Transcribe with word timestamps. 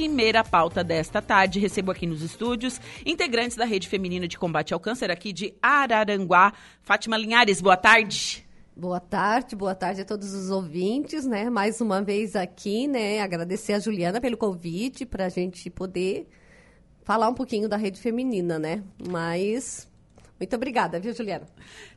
primeira 0.00 0.42
pauta 0.42 0.82
desta 0.82 1.20
tarde. 1.20 1.60
Recebo 1.60 1.90
aqui 1.90 2.06
nos 2.06 2.22
estúdios 2.22 2.80
integrantes 3.04 3.54
da 3.54 3.66
Rede 3.66 3.86
Feminina 3.86 4.26
de 4.26 4.38
Combate 4.38 4.72
ao 4.72 4.80
Câncer 4.80 5.10
aqui 5.10 5.30
de 5.30 5.52
Araranguá. 5.60 6.54
Fátima 6.80 7.18
Linhares, 7.18 7.60
boa 7.60 7.76
tarde. 7.76 8.48
Boa 8.74 8.98
tarde, 8.98 9.54
boa 9.54 9.74
tarde 9.74 10.00
a 10.00 10.04
todos 10.06 10.32
os 10.32 10.48
ouvintes, 10.48 11.26
né? 11.26 11.50
Mais 11.50 11.82
uma 11.82 12.00
vez 12.00 12.34
aqui, 12.34 12.88
né? 12.88 13.20
Agradecer 13.20 13.74
a 13.74 13.78
Juliana 13.78 14.22
pelo 14.22 14.38
convite 14.38 15.04
para 15.04 15.26
a 15.26 15.28
gente 15.28 15.68
poder 15.68 16.26
falar 17.02 17.28
um 17.28 17.34
pouquinho 17.34 17.68
da 17.68 17.76
rede 17.76 18.00
feminina, 18.00 18.58
né? 18.58 18.82
Mas 19.06 19.86
muito 20.38 20.56
obrigada, 20.56 20.98
viu, 20.98 21.12
Juliana? 21.12 21.46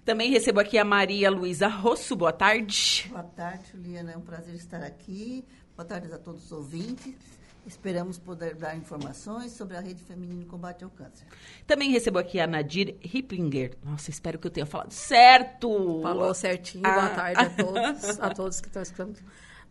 Também 0.04 0.30
recebo 0.30 0.60
aqui 0.60 0.78
a 0.78 0.84
Maria 0.84 1.32
Luísa 1.32 1.70
Rosso. 1.70 2.18
Boa 2.18 2.34
tarde. 2.34 3.08
Boa 3.10 3.24
tarde, 3.24 3.64
Juliana. 3.72 4.12
É 4.12 4.18
um 4.18 4.22
prazer 4.22 4.56
estar 4.56 4.84
aqui. 4.84 5.46
Boa 5.78 5.88
tarde 5.88 6.12
a 6.12 6.18
todos 6.18 6.44
os 6.44 6.52
ouvintes. 6.52 7.43
Esperamos 7.66 8.18
poder 8.18 8.56
dar 8.56 8.76
informações 8.76 9.54
sobre 9.54 9.78
a 9.78 9.80
rede 9.80 10.04
feminina 10.04 10.42
de 10.42 10.46
combate 10.46 10.84
ao 10.84 10.90
câncer. 10.90 11.26
Também 11.66 11.92
recebo 11.92 12.20
aqui 12.20 12.40
a 12.40 12.46
Nadir 12.46 12.98
Riplinger. 13.02 13.78
Nossa, 13.84 14.10
espero 14.10 14.38
que 14.38 14.48
eu 14.48 14.52
tenha 14.52 14.66
falado 14.66 14.92
certo. 14.92 16.02
Falou 16.02 16.34
certinho. 16.34 16.86
Ah. 16.86 16.94
Boa 16.94 17.10
tarde 17.10 17.40
a 17.40 17.50
todos, 17.64 18.20
a 18.20 18.30
todos 18.30 18.62
que 18.62 18.68
estão 18.68 18.82
escutando 18.82 19.20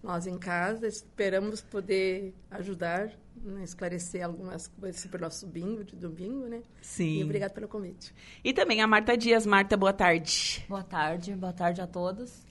nós 0.03 0.27
em 0.27 0.39
casa. 0.39 0.87
Esperamos 0.87 1.61
poder 1.61 2.35
ajudar, 2.51 3.11
né, 3.37 3.63
esclarecer 3.63 4.25
algumas 4.25 4.69
coisas 4.69 5.01
sobre 5.01 5.19
o 5.19 5.21
nosso 5.21 5.47
bingo 5.47 5.85
de 5.85 5.95
domingo, 5.95 6.47
né? 6.47 6.63
Sim. 6.81 7.19
E 7.19 7.25
obrigado 7.25 7.53
pelo 7.53 7.69
convite. 7.69 8.15
E 8.43 8.55
também 8.55 8.81
a 8.81 8.87
Marta 8.87 9.17
Dias. 9.17 9.45
Marta, 9.45 9.77
boa 9.77 9.93
tarde. 9.93 10.65
Boa 10.69 10.83
tarde, 10.83 11.35
boa 11.35 11.53
tarde 11.53 11.81
a 11.83 11.87
todos. 11.87 12.43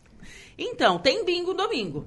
Então, 0.57 0.99
tem 0.99 1.25
bingo 1.25 1.53
domingo. 1.53 2.05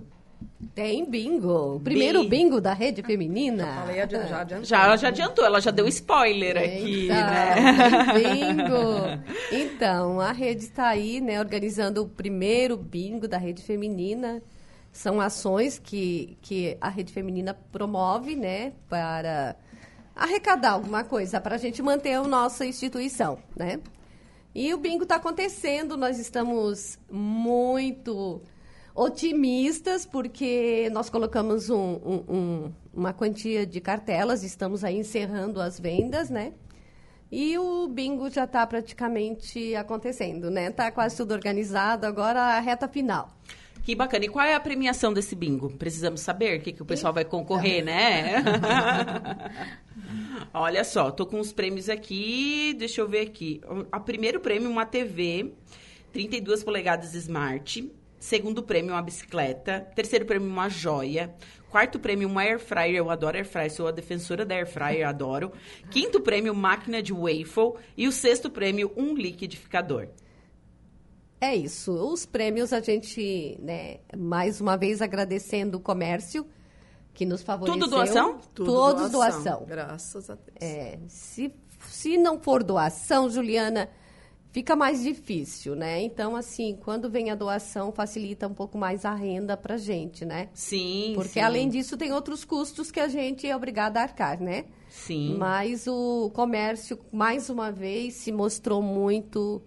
Tem 0.74 1.08
bingo. 1.08 1.76
O 1.76 1.80
primeiro 1.80 2.22
Bi. 2.22 2.28
bingo 2.28 2.60
da 2.60 2.72
rede 2.72 3.02
feminina. 3.02 3.64
Já 3.64 3.74
falei, 3.74 3.96
já 3.96 4.40
adiantou. 4.40 4.64
Já, 4.64 4.96
já 4.96 5.08
adiantou, 5.08 5.44
ela 5.44 5.60
já 5.60 5.70
deu 5.70 5.86
spoiler 5.88 6.56
Eita, 6.56 6.74
aqui, 6.74 7.08
né? 7.08 8.12
Bingo. 8.14 9.24
Então, 9.52 10.20
a 10.20 10.32
rede 10.32 10.64
está 10.64 10.88
aí, 10.88 11.20
né, 11.20 11.38
organizando 11.38 12.02
o 12.02 12.08
primeiro 12.08 12.76
bingo 12.76 13.28
da 13.28 13.38
rede 13.38 13.62
feminina. 13.62 14.42
São 14.92 15.20
ações 15.20 15.78
que, 15.78 16.38
que 16.40 16.76
a 16.80 16.88
rede 16.88 17.12
feminina 17.12 17.54
promove, 17.72 18.36
né, 18.36 18.72
para 18.88 19.56
arrecadar 20.14 20.72
alguma 20.72 21.02
coisa, 21.02 21.40
para 21.40 21.56
a 21.56 21.58
gente 21.58 21.82
manter 21.82 22.12
a 22.12 22.22
nossa 22.22 22.64
instituição, 22.64 23.38
né? 23.56 23.80
E 24.54 24.72
o 24.72 24.78
bingo 24.78 25.02
está 25.02 25.16
acontecendo, 25.16 25.96
nós 25.96 26.18
estamos 26.20 26.96
muito 27.10 28.40
otimistas, 28.94 30.06
porque 30.06 30.88
nós 30.92 31.10
colocamos 31.10 31.68
um, 31.68 31.76
um, 31.76 32.24
um, 32.28 32.72
uma 32.94 33.12
quantia 33.12 33.66
de 33.66 33.80
cartelas, 33.80 34.44
estamos 34.44 34.84
aí 34.84 34.96
encerrando 34.96 35.60
as 35.60 35.80
vendas, 35.80 36.30
né? 36.30 36.52
E 37.32 37.58
o 37.58 37.88
bingo 37.88 38.30
já 38.30 38.44
está 38.44 38.64
praticamente 38.64 39.74
acontecendo, 39.74 40.50
né? 40.50 40.68
Está 40.68 40.92
quase 40.92 41.16
tudo 41.16 41.34
organizado, 41.34 42.06
agora 42.06 42.40
a 42.40 42.60
reta 42.60 42.86
final. 42.86 43.28
Que 43.82 43.94
bacana. 43.94 44.24
E 44.24 44.28
qual 44.28 44.46
é 44.46 44.54
a 44.54 44.60
premiação 44.60 45.12
desse 45.12 45.34
bingo? 45.34 45.68
Precisamos 45.70 46.20
saber 46.20 46.58
o 46.58 46.62
que, 46.62 46.72
que 46.72 46.82
o 46.82 46.86
pessoal 46.86 47.12
vai 47.12 47.24
concorrer, 47.24 47.84
né? 47.84 48.42
Olha 50.54 50.84
só, 50.84 51.10
tô 51.10 51.26
com 51.26 51.40
os 51.40 51.52
prêmios 51.52 51.88
aqui. 51.88 52.74
Deixa 52.78 53.00
eu 53.00 53.08
ver 53.08 53.22
aqui. 53.22 53.60
O 53.92 54.00
primeiro 54.00 54.38
prêmio, 54.40 54.70
uma 54.70 54.86
TV 54.86 55.52
32 56.12 56.62
polegadas 56.62 57.14
Smart. 57.14 57.90
Segundo 58.24 58.62
prêmio, 58.62 58.92
uma 58.92 59.02
bicicleta. 59.02 59.86
Terceiro 59.94 60.24
prêmio, 60.24 60.48
uma 60.48 60.66
joia. 60.66 61.34
Quarto 61.68 62.00
prêmio, 62.00 62.26
uma 62.26 62.40
air 62.40 62.58
fryer. 62.58 62.96
Eu 62.96 63.10
adoro 63.10 63.36
air 63.36 63.44
fryer, 63.44 63.70
sou 63.70 63.86
a 63.86 63.90
defensora 63.90 64.46
da 64.46 64.54
air 64.54 64.66
fryer, 64.66 65.06
adoro. 65.06 65.52
Quinto 65.90 66.18
prêmio, 66.22 66.54
máquina 66.54 67.02
de 67.02 67.12
waffle. 67.12 67.74
E 67.94 68.08
o 68.08 68.12
sexto 68.12 68.48
prêmio, 68.50 68.90
um 68.96 69.12
liquidificador. 69.12 70.08
É 71.38 71.54
isso. 71.54 71.92
Os 71.92 72.24
prêmios 72.24 72.72
a 72.72 72.80
gente, 72.80 73.58
né, 73.60 73.98
mais 74.16 74.58
uma 74.58 74.74
vez 74.74 75.02
agradecendo 75.02 75.76
o 75.76 75.80
comércio 75.80 76.46
que 77.12 77.26
nos 77.26 77.42
favoreceu. 77.42 77.78
Tudo 77.78 77.90
doação? 77.90 78.38
Tudo 78.54 78.72
Todos 78.72 79.10
doação. 79.10 79.42
doação. 79.42 79.66
Graças 79.66 80.30
a 80.30 80.34
Deus. 80.34 80.56
É, 80.62 80.98
se, 81.08 81.52
se 81.90 82.16
não 82.16 82.40
for 82.40 82.62
doação, 82.62 83.28
Juliana, 83.28 83.90
fica 84.54 84.76
mais 84.76 85.02
difícil, 85.02 85.74
né? 85.74 86.00
Então, 86.00 86.36
assim, 86.36 86.78
quando 86.80 87.10
vem 87.10 87.28
a 87.28 87.34
doação, 87.34 87.90
facilita 87.90 88.46
um 88.46 88.54
pouco 88.54 88.78
mais 88.78 89.04
a 89.04 89.12
renda 89.12 89.56
pra 89.56 89.76
gente, 89.76 90.24
né? 90.24 90.48
Sim, 90.54 91.10
Porque, 91.16 91.30
sim. 91.30 91.40
além 91.40 91.68
disso, 91.68 91.96
tem 91.96 92.12
outros 92.12 92.44
custos 92.44 92.92
que 92.92 93.00
a 93.00 93.08
gente 93.08 93.48
é 93.48 93.56
obrigada 93.56 93.98
a 93.98 94.04
arcar, 94.04 94.40
né? 94.40 94.66
Sim. 94.88 95.34
Mas 95.36 95.88
o 95.88 96.30
comércio, 96.32 96.96
mais 97.12 97.50
uma 97.50 97.72
vez, 97.72 98.14
se 98.14 98.30
mostrou 98.30 98.80
muito, 98.80 99.60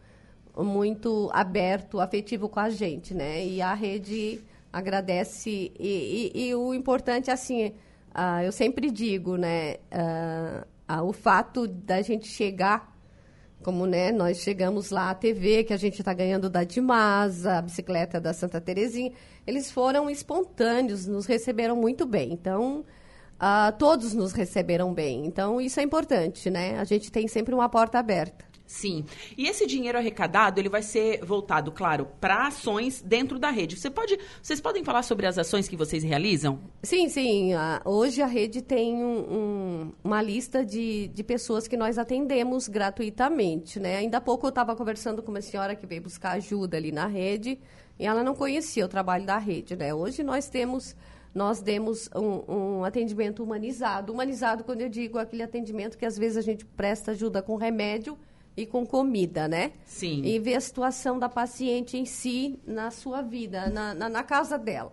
muito 0.56 1.30
aberto, 1.34 2.00
afetivo 2.00 2.47
com 2.47 2.62
a 2.62 2.70
gente, 2.70 3.14
né? 3.14 3.46
E 3.46 3.62
a 3.62 3.74
rede 3.74 4.40
agradece. 4.72 5.70
E, 5.78 6.31
e, 6.34 6.47
e 6.47 6.56
o 6.56 6.74
importante, 6.74 7.30
assim, 7.30 7.74
uh, 8.16 8.42
eu 8.42 8.53
sempre 8.53 8.90
digo, 8.90 9.36
né? 9.36 9.76
Uh, 9.92 10.94
uh, 10.94 11.03
o 11.03 11.12
fato 11.12 11.68
da 11.68 12.02
gente 12.02 12.26
chegar 12.26 12.97
como 13.63 13.85
né, 13.85 14.12
nós 14.12 14.40
chegamos 14.40 14.91
lá, 14.91 15.09
a 15.09 15.16
TV 15.16 15.63
que 15.63 15.73
a 15.73 15.78
gente 15.78 16.00
está 16.00 16.13
ganhando 16.13 16.50
da 16.50 16.63
Dimasa, 16.63 17.57
a 17.57 17.62
bicicleta 17.62 18.19
da 18.19 18.34
Santa 18.34 18.62
Terezinha, 18.62 19.12
eles 19.45 19.72
foram 19.72 20.09
espontâneos, 20.09 21.06
nos 21.07 21.25
receberam 21.25 21.75
muito 21.75 22.06
bem. 22.06 22.31
Então, 22.31 22.85
uh, 23.35 23.78
todos 23.78 24.13
nos 24.13 24.31
receberam 24.31 24.94
bem. 24.94 25.25
Então, 25.25 25.59
isso 25.59 25.79
é 25.79 25.84
importante, 25.84 26.50
né? 26.50 26.79
A 26.79 26.84
gente 26.84 27.12
tem 27.12 27.28
sempre 27.28 27.53
uma 27.53 27.67
porta 27.67 28.00
aberta. 28.00 28.47
Sim. 28.67 29.05
E 29.38 29.47
esse 29.47 29.66
dinheiro 29.66 29.97
arrecadado, 29.97 30.59
ele 30.59 30.67
vai 30.67 30.83
ser 30.83 31.23
voltado, 31.23 31.72
claro, 31.72 32.09
para 32.19 32.47
ações 32.47 33.01
dentro 33.01 33.39
da 33.39 33.50
rede. 33.50 33.78
Você 33.78 33.89
pode, 33.89 34.19
vocês 34.41 34.59
podem 34.59 34.83
falar 34.83 35.03
sobre 35.03 35.25
as 35.25 35.38
ações 35.38 35.69
que 35.69 35.78
vocês 35.78 36.03
realizam? 36.03 36.59
Sim, 36.83 37.07
sim. 37.07 37.55
Uh, 37.55 37.89
hoje 37.89 38.22
a 38.22 38.28
rede 38.28 38.61
tem 38.61 38.94
um, 38.94 39.94
uma 40.03 40.22
lista 40.22 40.66
de, 40.66 41.07
de 41.07 41.23
pessoas 41.23 41.66
que 41.66 41.78
nós 41.78 41.97
atendemos 41.97 42.67
gratuitamente, 42.67 43.79
né? 43.79 43.95
Ainda 43.95 44.17
há 44.17 44.22
pouco 44.22 44.45
eu 44.45 44.50
estava 44.50 44.75
conversando 44.75 45.23
com 45.23 45.31
uma 45.31 45.41
senhora 45.41 45.73
que 45.73 45.88
veio 45.88 46.01
buscar 46.01 46.31
ajuda 46.31 46.75
ali 46.75 46.91
na 46.91 47.07
rede 47.07 47.57
e 47.97 48.05
ela 48.05 48.22
não 48.22 48.35
conhecia 48.35 48.85
o 48.85 48.89
trabalho 48.89 49.25
da 49.25 49.38
rede, 49.38 49.78
né? 49.78 49.94
Hoje 49.94 50.23
nós 50.23 50.49
temos 50.49 50.94
nós 51.34 51.61
demos 51.61 52.09
um, 52.16 52.79
um, 52.79 52.84
atendimento 52.84 53.44
humanizado. 53.44 54.11
Humanizado, 54.11 54.63
quando 54.63 54.81
eu 54.81 54.89
digo 54.89 55.19
aquele 55.19 55.44
atendimento 55.44 55.95
que 55.95 56.05
às 56.05 56.17
vezes 56.17 56.35
a 56.35 56.41
gente 56.41 56.66
presta 56.66 57.11
ajuda 57.11 57.44
com 57.44 57.55
remédio 57.55 58.17
e 58.57 58.66
com 58.66 58.84
comida, 58.84 59.47
né? 59.47 59.73
Sim. 59.85 60.23
E 60.25 60.40
ver 60.40 60.56
a 60.56 60.62
situação 60.62 61.19
da 61.19 61.29
paciente 61.29 61.95
em 61.95 62.06
si 62.06 62.59
na 62.66 62.90
sua 62.90 63.22
vida, 63.22 63.69
na, 63.69 63.94
na, 63.94 64.09
na 64.09 64.23
casa 64.23 64.57
dela. 64.57 64.91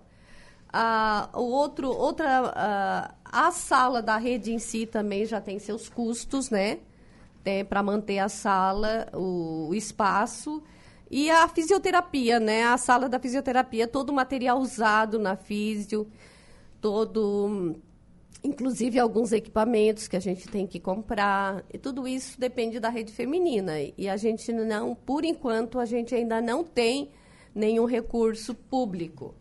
Ah, 0.70 1.30
o 1.32 1.44
outro, 1.44 1.88
outra, 1.88 2.52
ah, 2.54 3.14
a 3.24 3.50
sala 3.50 4.02
da 4.02 4.18
rede 4.18 4.52
em 4.52 4.58
si 4.58 4.84
também 4.84 5.24
já 5.24 5.40
tem 5.40 5.58
seus 5.58 5.88
custos, 5.88 6.50
né? 6.50 6.80
Para 7.68 7.82
manter 7.82 8.18
a 8.18 8.28
sala, 8.28 9.08
o, 9.14 9.68
o, 9.70 9.74
espaço. 9.74 10.62
E 11.10 11.30
a 11.30 11.48
fisioterapia, 11.48 12.38
né? 12.38 12.64
A 12.64 12.76
sala 12.76 13.08
da 13.08 13.18
fisioterapia, 13.18 13.86
todo 13.86 14.10
o 14.10 14.14
material 14.14 14.58
usado 14.58 15.18
na 15.18 15.36
físio, 15.36 16.06
todo 16.80 17.76
inclusive 18.44 18.98
alguns 18.98 19.32
equipamentos 19.32 20.06
que 20.06 20.16
a 20.16 20.20
gente 20.20 20.46
tem 20.46 20.66
que 20.66 20.78
comprar. 20.78 21.64
E 21.72 21.78
tudo 21.78 22.06
isso 22.06 22.38
depende 22.38 22.78
da 22.78 22.90
rede 22.90 23.10
feminina. 23.10 23.72
E 23.96 24.06
a 24.06 24.18
gente 24.18 24.52
não, 24.52 24.94
por 24.94 25.24
enquanto, 25.24 25.80
a 25.80 25.86
gente 25.86 26.14
ainda 26.14 26.42
não 26.42 26.62
tem 26.62 27.10
nenhum 27.54 27.86
recurso 27.86 28.54
público. 28.54 29.34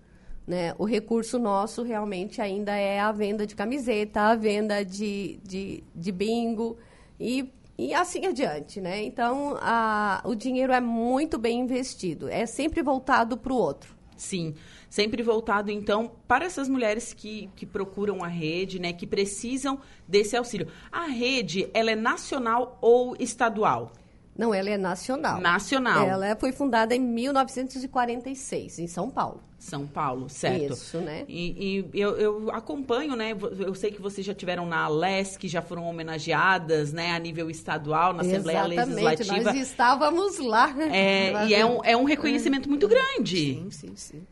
Né? 0.47 0.73
O 0.77 0.85
recurso 0.85 1.37
nosso 1.37 1.83
realmente 1.83 2.41
ainda 2.41 2.75
é 2.75 2.99
a 2.99 3.11
venda 3.11 3.45
de 3.45 3.55
camiseta, 3.55 4.21
a 4.21 4.35
venda 4.35 4.83
de, 4.83 5.39
de, 5.43 5.83
de 5.93 6.11
bingo 6.11 6.77
e, 7.19 7.49
e 7.77 7.93
assim 7.93 8.25
adiante. 8.25 8.79
Né? 8.79 9.03
Então, 9.03 9.57
a, 9.59 10.21
o 10.25 10.33
dinheiro 10.33 10.71
é 10.71 10.81
muito 10.81 11.37
bem 11.37 11.59
investido, 11.59 12.29
é 12.29 12.45
sempre 12.45 12.81
voltado 12.81 13.37
para 13.37 13.51
o 13.51 13.57
outro. 13.57 13.93
Sim, 14.15 14.55
sempre 14.93 15.23
voltado 15.23 15.71
então 15.71 16.11
para 16.27 16.45
essas 16.45 16.69
mulheres 16.69 17.13
que, 17.13 17.49
que 17.55 17.65
procuram 17.65 18.23
a 18.23 18.27
rede, 18.27 18.77
né, 18.77 18.93
que 18.93 19.07
precisam 19.07 19.79
desse 20.07 20.37
auxílio. 20.37 20.67
A 20.91 21.05
rede, 21.05 21.67
ela 21.73 21.89
é 21.89 21.95
nacional 21.95 22.77
ou 22.79 23.15
estadual? 23.19 23.91
Não, 24.37 24.53
ela 24.53 24.69
é 24.69 24.77
nacional. 24.77 25.41
Nacional. 25.41 26.07
Ela 26.07 26.35
foi 26.35 26.51
fundada 26.51 26.95
em 26.95 26.99
1946, 26.99 28.77
em 28.77 28.85
São 28.85 29.09
Paulo. 29.09 29.41
São 29.57 29.87
Paulo, 29.87 30.29
certo. 30.29 30.73
Isso, 30.73 30.99
né? 30.99 31.25
E, 31.27 31.87
e 31.91 31.99
eu, 31.99 32.15
eu, 32.17 32.51
acompanho, 32.51 33.15
né? 33.15 33.35
Eu 33.57 33.73
sei 33.73 33.89
que 33.89 34.01
vocês 34.01 34.25
já 34.25 34.33
tiveram 34.35 34.67
na 34.67 34.87
LESC, 34.87 35.47
já 35.47 35.61
foram 35.63 35.85
homenageadas, 35.85 36.93
né? 36.93 37.13
A 37.13 37.19
nível 37.19 37.49
estadual, 37.49 38.13
na 38.13 38.21
Assembleia 38.21 38.65
Legislativa. 38.65 39.41
nós 39.41 39.55
estávamos 39.55 40.37
lá. 40.37 40.75
É, 40.91 41.45
e 41.49 41.53
é 41.55 41.65
um, 41.65 41.79
é 41.83 41.97
um 41.97 42.03
reconhecimento 42.03 42.69
muito 42.69 42.87
grande. 42.87 43.55
Sim, 43.55 43.71
sim, 43.71 43.95
sim. 43.95 44.27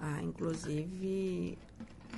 Ah, 0.00 0.20
inclusive, 0.22 1.58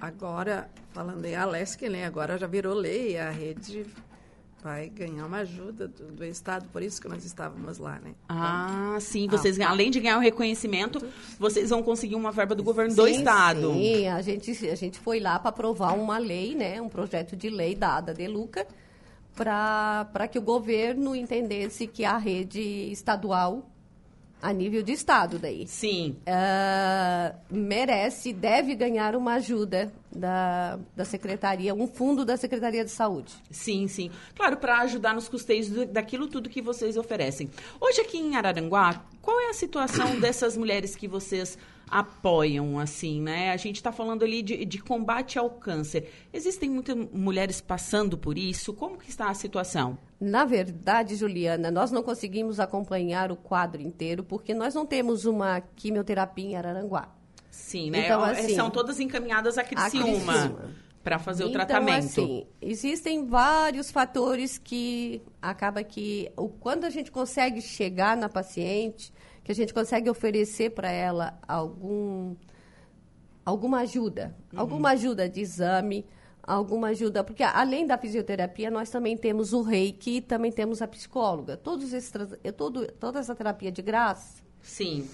Agora, 0.00 0.68
falando 0.92 1.24
em 1.24 1.34
Alesc, 1.34 1.88
né, 1.88 2.04
agora 2.04 2.36
já 2.36 2.46
virou 2.46 2.74
lei, 2.74 3.16
a 3.16 3.30
rede 3.30 3.86
vai 4.62 4.88
ganhar 4.88 5.26
uma 5.26 5.38
ajuda 5.38 5.86
do, 5.86 6.12
do, 6.12 6.24
Estado, 6.24 6.66
por 6.72 6.82
isso 6.82 7.00
que 7.00 7.08
nós 7.08 7.24
estávamos 7.24 7.78
lá, 7.78 7.98
né? 8.00 8.14
Ah, 8.28 8.96
sim, 9.00 9.28
vocês, 9.28 9.60
ah, 9.60 9.68
além 9.68 9.90
de 9.90 10.00
ganhar 10.00 10.16
o 10.16 10.20
reconhecimento, 10.20 11.06
vocês 11.38 11.70
vão 11.70 11.82
conseguir 11.82 12.14
uma 12.14 12.32
verba 12.32 12.54
do 12.54 12.62
governo 12.62 12.90
sim, 12.90 12.96
do 12.96 13.06
Estado. 13.06 13.72
Sim, 13.72 14.08
a 14.08 14.22
gente, 14.22 14.68
a 14.68 14.74
gente 14.74 14.98
foi 14.98 15.20
lá 15.20 15.38
para 15.38 15.50
aprovar 15.50 15.94
uma 15.94 16.18
lei, 16.18 16.54
né, 16.54 16.80
um 16.80 16.88
projeto 16.88 17.36
de 17.36 17.50
lei 17.50 17.74
da 17.74 17.96
ADA 17.96 18.14
de 18.14 18.26
Luca, 18.26 18.66
para 19.34 20.28
que 20.28 20.38
o 20.38 20.42
governo 20.42 21.14
entendesse 21.14 21.86
que 21.86 22.04
a 22.04 22.16
rede 22.16 22.60
estadual 22.90 23.70
a 24.44 24.52
nível 24.52 24.82
de 24.82 24.92
Estado 24.92 25.38
daí. 25.38 25.66
Sim. 25.66 26.16
Uh, 26.20 27.34
merece, 27.50 28.30
deve 28.30 28.74
ganhar 28.74 29.16
uma 29.16 29.36
ajuda 29.36 29.90
da, 30.14 30.78
da 30.94 31.02
Secretaria, 31.06 31.74
um 31.74 31.86
fundo 31.86 32.26
da 32.26 32.36
Secretaria 32.36 32.84
de 32.84 32.90
Saúde. 32.90 33.32
Sim, 33.50 33.88
sim. 33.88 34.10
Claro, 34.36 34.58
para 34.58 34.80
ajudar 34.80 35.14
nos 35.14 35.30
custeios 35.30 35.70
do, 35.70 35.86
daquilo 35.86 36.28
tudo 36.28 36.50
que 36.50 36.60
vocês 36.60 36.98
oferecem. 36.98 37.48
Hoje 37.80 38.02
aqui 38.02 38.18
em 38.18 38.36
Araranguá, 38.36 39.02
qual 39.24 39.40
é 39.40 39.48
a 39.48 39.54
situação 39.54 40.18
dessas 40.20 40.56
mulheres 40.56 40.94
que 40.94 41.08
vocês 41.08 41.56
apoiam, 41.88 42.78
assim, 42.78 43.20
né? 43.20 43.50
A 43.52 43.56
gente 43.56 43.76
está 43.76 43.90
falando 43.90 44.22
ali 44.22 44.42
de, 44.42 44.64
de, 44.64 44.78
combate 44.78 45.38
ao 45.38 45.50
câncer. 45.50 46.10
Existem 46.32 46.68
muitas 46.68 46.96
mulheres 47.12 47.60
passando 47.60 48.18
por 48.18 48.36
isso? 48.36 48.72
Como 48.72 48.98
que 48.98 49.08
está 49.08 49.28
a 49.28 49.34
situação? 49.34 49.98
Na 50.20 50.44
verdade, 50.44 51.14
Juliana, 51.14 51.70
nós 51.70 51.90
não 51.90 52.02
conseguimos 52.02 52.58
acompanhar 52.58 53.30
o 53.30 53.36
quadro 53.36 53.80
inteiro 53.80 54.24
porque 54.24 54.54
nós 54.54 54.74
não 54.74 54.86
temos 54.86 55.24
uma 55.24 55.60
quimioterapia 55.60 56.44
em 56.44 56.56
Araranguá. 56.56 57.08
Sim, 57.50 57.90
né? 57.90 58.06
Então, 58.06 58.22
assim, 58.22 58.54
São 58.54 58.70
todas 58.70 58.98
encaminhadas 58.98 59.56
a 59.56 59.64
Criciúma. 59.64 60.74
Para 61.04 61.18
fazer 61.18 61.44
o 61.44 61.48
então, 61.48 61.66
tratamento. 61.66 62.06
Assim, 62.06 62.46
existem 62.60 63.26
vários 63.26 63.90
fatores 63.90 64.56
que 64.56 65.20
acaba 65.40 65.84
que 65.84 66.32
o, 66.36 66.48
quando 66.48 66.84
a 66.84 66.90
gente 66.90 67.12
consegue 67.12 67.60
chegar 67.60 68.16
na 68.16 68.28
paciente, 68.28 69.12
que 69.44 69.52
a 69.52 69.54
gente 69.54 69.74
consegue 69.74 70.08
oferecer 70.08 70.70
para 70.70 70.90
ela 70.90 71.38
algum 71.46 72.34
alguma 73.44 73.80
ajuda, 73.80 74.34
uhum. 74.52 74.60
alguma 74.60 74.90
ajuda 74.92 75.28
de 75.28 75.42
exame, 75.42 76.06
alguma 76.42 76.88
ajuda, 76.88 77.22
porque 77.22 77.42
além 77.42 77.86
da 77.86 77.98
fisioterapia, 77.98 78.70
nós 78.70 78.90
também 78.90 79.16
temos 79.16 79.52
o 79.52 79.62
reiki 79.62 80.16
e 80.16 80.20
também 80.20 80.50
temos 80.50 80.80
a 80.80 80.88
psicóloga. 80.88 81.56
Todos 81.56 81.92
esses, 81.92 82.12
todo, 82.56 82.86
toda 82.92 83.18
essa 83.18 83.34
terapia 83.34 83.70
de 83.70 83.82
graça. 83.82 84.42
Sim. 84.62 85.06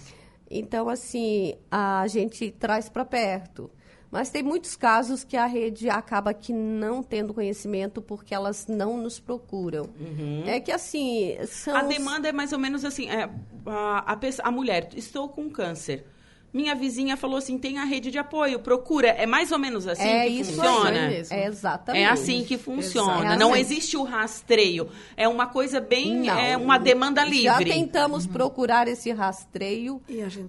Então, 0.48 0.88
assim, 0.88 1.54
a 1.70 2.06
gente 2.08 2.50
traz 2.50 2.88
para 2.88 3.04
perto. 3.04 3.70
Mas 4.10 4.28
tem 4.28 4.42
muitos 4.42 4.74
casos 4.74 5.22
que 5.22 5.36
a 5.36 5.46
rede 5.46 5.88
acaba 5.88 6.34
que 6.34 6.52
não 6.52 7.02
tendo 7.02 7.32
conhecimento 7.32 8.02
porque 8.02 8.34
elas 8.34 8.66
não 8.66 8.96
nos 8.96 9.20
procuram. 9.20 9.88
Uhum. 9.98 10.42
É 10.46 10.58
que 10.58 10.72
assim. 10.72 11.36
São 11.46 11.76
a 11.76 11.82
demanda 11.82 12.28
é 12.28 12.32
mais 12.32 12.52
ou 12.52 12.58
menos 12.58 12.84
assim: 12.84 13.08
é, 13.08 13.30
a, 13.66 14.12
a, 14.12 14.18
a 14.42 14.50
mulher, 14.50 14.88
estou 14.96 15.28
com 15.28 15.48
câncer 15.48 16.04
minha 16.52 16.74
vizinha 16.74 17.16
falou 17.16 17.36
assim, 17.36 17.58
tem 17.58 17.78
a 17.78 17.84
rede 17.84 18.10
de 18.10 18.18
apoio, 18.18 18.58
procura. 18.58 19.08
É 19.08 19.26
mais 19.26 19.52
ou 19.52 19.58
menos 19.58 19.86
assim 19.86 20.02
é 20.02 20.26
que 20.26 20.44
funciona? 20.44 20.98
É 21.30 21.46
exatamente. 21.46 22.02
É 22.02 22.06
assim 22.06 22.44
que 22.44 22.58
funciona. 22.58 23.34
É 23.34 23.36
Não 23.36 23.54
existe 23.54 23.96
o 23.96 24.02
rastreio. 24.02 24.88
É 25.16 25.28
uma 25.28 25.46
coisa 25.46 25.80
bem, 25.80 26.22
Não. 26.22 26.38
é 26.38 26.56
uma 26.56 26.78
demanda 26.78 27.24
livre. 27.24 27.44
Já 27.44 27.58
tentamos 27.58 28.26
uhum. 28.26 28.32
procurar 28.32 28.88
esse 28.88 29.12
rastreio, 29.12 30.02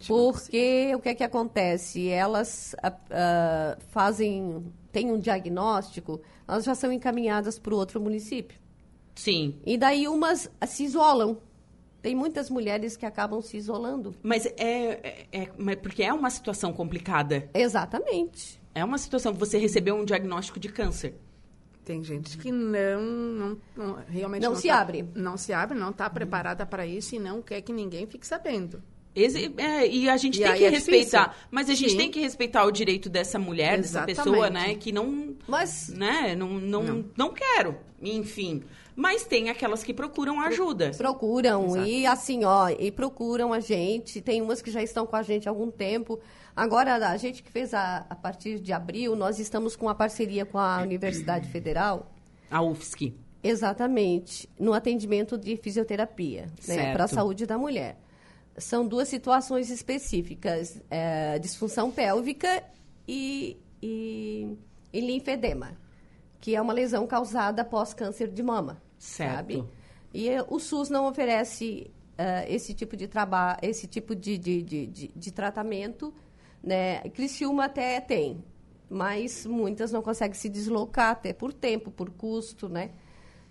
porque 0.07 0.93
o 0.95 0.99
que 0.99 1.09
é 1.09 1.15
que 1.15 1.23
acontece? 1.23 2.09
Elas 2.09 2.75
uh, 2.83 3.79
fazem, 3.91 4.63
têm 4.91 5.11
um 5.11 5.19
diagnóstico, 5.19 6.19
elas 6.47 6.63
já 6.63 6.73
são 6.73 6.91
encaminhadas 6.91 7.59
para 7.59 7.73
o 7.73 7.77
outro 7.77 8.01
município. 8.01 8.59
Sim. 9.13 9.55
E 9.65 9.77
daí 9.77 10.07
umas 10.07 10.49
se 10.65 10.83
isolam 10.83 11.37
tem 12.01 12.15
muitas 12.15 12.49
mulheres 12.49 12.97
que 12.97 13.05
acabam 13.05 13.41
se 13.41 13.57
isolando. 13.57 14.15
Mas 14.23 14.45
é, 14.45 15.27
é, 15.31 15.49
é 15.67 15.75
porque 15.75 16.03
é 16.03 16.13
uma 16.13 16.29
situação 16.29 16.73
complicada. 16.73 17.49
Exatamente. 17.53 18.59
É 18.73 18.83
uma 18.83 18.97
situação. 18.97 19.33
Você 19.33 19.57
recebeu 19.57 19.95
um 19.95 20.03
diagnóstico 20.03 20.59
de 20.59 20.69
câncer. 20.69 21.15
Tem 21.85 22.03
gente 22.03 22.37
que 22.37 22.51
não, 22.51 23.01
não, 23.01 23.57
não 23.75 23.95
realmente 24.07 24.43
não, 24.43 24.51
não 24.51 24.59
se 24.59 24.67
tá, 24.67 24.79
abre. 24.79 25.05
Não 25.15 25.37
se 25.37 25.51
abre, 25.51 25.77
não 25.77 25.89
está 25.89 26.09
preparada 26.09 26.65
para 26.65 26.85
isso 26.85 27.15
e 27.15 27.19
não 27.19 27.41
quer 27.41 27.61
que 27.61 27.73
ninguém 27.73 28.05
fique 28.05 28.25
sabendo. 28.25 28.81
Esse, 29.13 29.53
é, 29.57 29.85
e 29.87 30.07
a 30.07 30.15
gente 30.15 30.39
e 30.39 30.43
tem 30.43 30.55
que 30.55 30.63
é 30.63 30.69
respeitar. 30.69 31.29
Difícil. 31.29 31.47
Mas 31.51 31.69
a 31.69 31.73
gente 31.73 31.91
Sim. 31.91 31.97
tem 31.97 32.11
que 32.11 32.19
respeitar 32.19 32.63
o 32.63 32.71
direito 32.71 33.09
dessa 33.09 33.37
mulher, 33.37 33.79
Exatamente. 33.79 34.15
dessa 34.15 34.23
pessoa, 34.23 34.49
né? 34.49 34.75
Que 34.75 34.91
não. 34.91 35.35
Mas. 35.47 35.89
Né, 35.89 36.35
não, 36.35 36.47
não, 36.59 36.83
não. 36.83 37.05
não 37.17 37.33
quero. 37.33 37.75
Enfim. 38.01 38.63
Mas 38.95 39.23
tem 39.23 39.49
aquelas 39.49 39.83
que 39.83 39.93
procuram 39.93 40.39
ajuda. 40.41 40.91
Procuram, 40.97 41.67
Exato. 41.67 41.87
e 41.87 42.05
assim, 42.05 42.43
ó, 42.43 42.69
e 42.69 42.91
procuram 42.91 43.53
a 43.53 43.59
gente. 43.59 44.21
Tem 44.21 44.41
umas 44.41 44.61
que 44.61 44.69
já 44.69 44.83
estão 44.83 45.05
com 45.05 45.15
a 45.15 45.23
gente 45.23 45.47
há 45.47 45.51
algum 45.51 45.71
tempo. 45.71 46.19
Agora, 46.55 46.95
a 46.95 47.17
gente 47.17 47.41
que 47.41 47.51
fez 47.51 47.73
a, 47.73 48.05
a 48.09 48.15
partir 48.15 48.59
de 48.59 48.73
abril, 48.73 49.15
nós 49.15 49.39
estamos 49.39 49.75
com 49.75 49.85
uma 49.85 49.95
parceria 49.95 50.45
com 50.45 50.57
a 50.57 50.81
Universidade 50.81 51.49
Federal. 51.49 52.11
A 52.49 52.61
UFSC. 52.61 53.13
Exatamente, 53.43 54.47
no 54.59 54.71
atendimento 54.71 55.35
de 55.35 55.57
fisioterapia, 55.57 56.47
né, 56.67 56.93
para 56.93 57.05
a 57.05 57.07
saúde 57.07 57.47
da 57.47 57.57
mulher. 57.57 57.97
São 58.55 58.85
duas 58.85 59.07
situações 59.07 59.71
específicas, 59.71 60.79
é, 60.91 61.39
disfunção 61.39 61.89
pélvica 61.89 62.63
e, 63.07 63.57
e, 63.81 64.55
e 64.93 65.01
linfedema 65.01 65.80
que 66.41 66.55
é 66.55 66.61
uma 66.61 66.73
lesão 66.73 67.05
causada 67.05 67.61
após 67.61 67.93
câncer 67.93 68.27
de 68.27 68.41
mama. 68.41 68.81
Certo. 68.97 69.35
Sabe? 69.35 69.63
E 70.13 70.29
uh, 70.31 70.45
o 70.49 70.59
SUS 70.59 70.89
não 70.89 71.07
oferece 71.07 71.91
uh, 72.13 72.45
esse 72.49 72.73
tipo 72.73 72.97
de 72.97 73.07
trabalho, 73.07 73.59
esse 73.61 73.87
tipo 73.87 74.15
de, 74.15 74.37
de, 74.37 74.63
de, 74.63 74.87
de, 74.87 75.11
de 75.15 75.31
tratamento. 75.31 76.13
Né? 76.61 76.99
Criciúma 77.11 77.65
até 77.65 78.01
tem, 78.01 78.43
mas 78.89 79.45
muitas 79.45 79.91
não 79.91 80.01
conseguem 80.01 80.33
se 80.33 80.49
deslocar, 80.49 81.11
até 81.11 81.31
por 81.31 81.53
tempo, 81.53 81.89
por 81.89 82.09
custo, 82.09 82.67
né? 82.67 82.91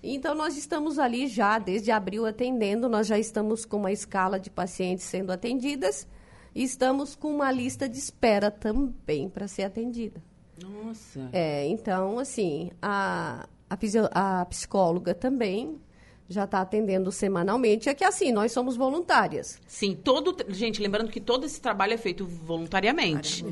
Então, 0.02 0.34
nós 0.34 0.56
estamos 0.56 0.98
ali 0.98 1.26
já, 1.26 1.58
desde 1.58 1.90
abril, 1.90 2.24
atendendo, 2.24 2.88
nós 2.88 3.06
já 3.06 3.18
estamos 3.18 3.66
com 3.66 3.76
uma 3.76 3.92
escala 3.92 4.40
de 4.40 4.48
pacientes 4.48 5.04
sendo 5.04 5.30
atendidas 5.30 6.06
e 6.54 6.62
estamos 6.62 7.14
com 7.14 7.34
uma 7.34 7.52
lista 7.52 7.88
de 7.88 7.98
espera 7.98 8.50
também 8.50 9.28
para 9.28 9.46
ser 9.46 9.64
atendida. 9.64 10.22
Nossa. 10.62 11.28
É, 11.32 11.66
então, 11.66 12.18
assim, 12.18 12.70
a, 12.80 13.46
a, 13.68 14.40
a 14.40 14.44
psicóloga 14.46 15.14
também 15.14 15.80
já 16.28 16.44
está 16.44 16.60
atendendo 16.60 17.10
semanalmente. 17.10 17.88
É 17.88 17.94
que 17.94 18.04
assim, 18.04 18.30
nós 18.32 18.52
somos 18.52 18.76
voluntárias. 18.76 19.60
Sim, 19.66 19.96
todo. 19.96 20.36
Gente, 20.48 20.80
lembrando 20.80 21.10
que 21.10 21.20
todo 21.20 21.44
esse 21.44 21.60
trabalho 21.60 21.94
é 21.94 21.96
feito 21.96 22.24
voluntariamente. 22.24 23.44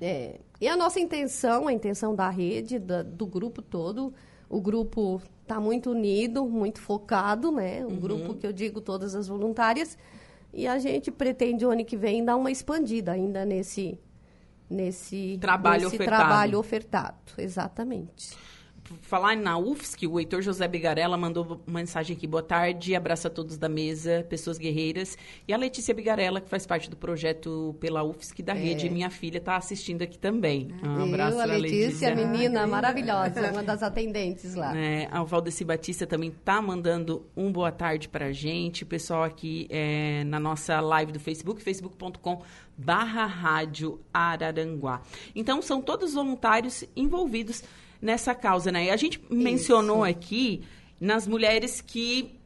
É. 0.00 0.40
E 0.60 0.66
a 0.66 0.76
nossa 0.76 0.98
intenção, 0.98 1.68
a 1.68 1.72
intenção 1.72 2.14
da 2.14 2.30
rede, 2.30 2.78
da, 2.78 3.02
do 3.02 3.26
grupo 3.26 3.60
todo, 3.60 4.14
o 4.48 4.60
grupo 4.60 5.20
está 5.42 5.60
muito 5.60 5.90
unido, 5.90 6.46
muito 6.46 6.80
focado, 6.80 7.52
né? 7.52 7.84
Um 7.84 7.90
uhum. 7.90 8.00
grupo 8.00 8.34
que 8.34 8.46
eu 8.46 8.52
digo 8.52 8.80
todas 8.80 9.14
as 9.14 9.28
voluntárias. 9.28 9.98
E 10.52 10.66
a 10.66 10.78
gente 10.78 11.10
pretende 11.10 11.66
o 11.66 11.70
ano 11.70 11.84
que 11.84 11.96
vem 11.96 12.24
dar 12.24 12.36
uma 12.36 12.50
expandida 12.50 13.12
ainda 13.12 13.44
nesse, 13.44 13.98
nesse 14.68 15.38
trabalho 15.40 15.84
nesse 15.84 15.96
ofertado. 15.96 16.16
trabalho 16.22 16.58
ofertado, 16.58 17.16
exatamente 17.38 18.36
falar 19.02 19.36
na 19.36 19.56
UFSC, 19.56 20.06
o 20.06 20.18
Heitor 20.18 20.42
José 20.42 20.66
Bigarella 20.68 21.16
mandou 21.16 21.60
uma 21.66 21.80
mensagem 21.80 22.16
aqui. 22.16 22.26
Boa 22.26 22.42
tarde, 22.42 22.94
abraço 22.94 23.26
a 23.26 23.30
todos 23.30 23.56
da 23.56 23.68
mesa, 23.68 24.26
pessoas 24.28 24.58
guerreiras. 24.58 25.16
E 25.46 25.52
a 25.52 25.56
Letícia 25.56 25.94
Bigarella, 25.94 26.40
que 26.40 26.48
faz 26.48 26.66
parte 26.66 26.90
do 26.90 26.96
projeto 26.96 27.74
pela 27.80 28.02
UFSC 28.02 28.42
da 28.42 28.54
é. 28.54 28.58
rede, 28.58 28.90
minha 28.90 29.10
filha, 29.10 29.38
está 29.38 29.56
assistindo 29.56 30.02
aqui 30.02 30.18
também. 30.18 30.68
Um 30.82 31.04
abraço, 31.04 31.38
a 31.40 31.44
Letícia. 31.44 32.10
Letícia 32.10 32.14
menina 32.14 32.66
maravilhosa, 32.66 33.50
uma 33.50 33.62
das 33.62 33.82
atendentes 33.82 34.54
lá. 34.54 34.76
É, 34.76 35.08
a 35.10 35.22
Valdeci 35.22 35.64
Batista 35.64 36.06
também 36.06 36.30
está 36.30 36.60
mandando 36.60 37.26
um 37.36 37.50
boa 37.50 37.72
tarde 37.72 38.08
para 38.08 38.26
a 38.26 38.32
gente. 38.32 38.82
O 38.82 38.86
pessoal 38.86 39.22
aqui 39.22 39.66
é, 39.70 40.24
na 40.24 40.38
nossa 40.38 40.80
live 40.80 41.12
do 41.12 41.20
Facebook, 41.20 41.62
facebook.com 41.62 42.42
barra 42.76 43.24
rádio 43.24 44.00
Araranguá. 44.12 45.00
Então, 45.34 45.62
são 45.62 45.80
todos 45.80 46.14
voluntários 46.14 46.84
envolvidos 46.96 47.62
nessa 48.04 48.34
causa, 48.34 48.70
né? 48.70 48.84
E 48.84 48.90
a 48.90 48.96
gente 48.96 49.18
Isso. 49.18 49.34
mencionou 49.34 50.04
aqui 50.04 50.62
nas 51.00 51.26
mulheres 51.26 51.80
que 51.80 52.38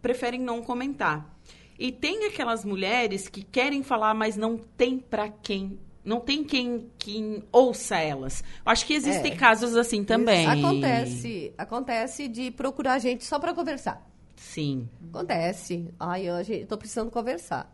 preferem 0.00 0.40
não 0.40 0.62
comentar. 0.62 1.36
E 1.78 1.90
tem 1.90 2.26
aquelas 2.26 2.64
mulheres 2.64 3.28
que 3.28 3.42
querem 3.42 3.82
falar, 3.82 4.14
mas 4.14 4.36
não 4.36 4.56
tem 4.56 4.98
para 4.98 5.28
quem 5.28 5.78
não 6.04 6.18
tem 6.18 6.42
quem, 6.42 6.90
quem 6.98 7.44
ouça 7.52 7.96
elas. 7.96 8.42
Eu 8.66 8.72
acho 8.72 8.84
que 8.84 8.92
existem 8.92 9.34
é. 9.34 9.36
casos 9.36 9.76
assim 9.76 10.02
também. 10.02 10.48
Acontece, 10.48 11.54
acontece 11.56 12.26
de 12.26 12.50
procurar 12.50 12.98
gente 12.98 13.24
só 13.24 13.38
para 13.38 13.54
conversar. 13.54 14.04
Sim. 14.34 14.88
Acontece. 15.10 15.94
Ai, 16.00 16.28
hoje 16.28 16.54
estou 16.54 16.76
precisando 16.76 17.08
conversar 17.08 17.72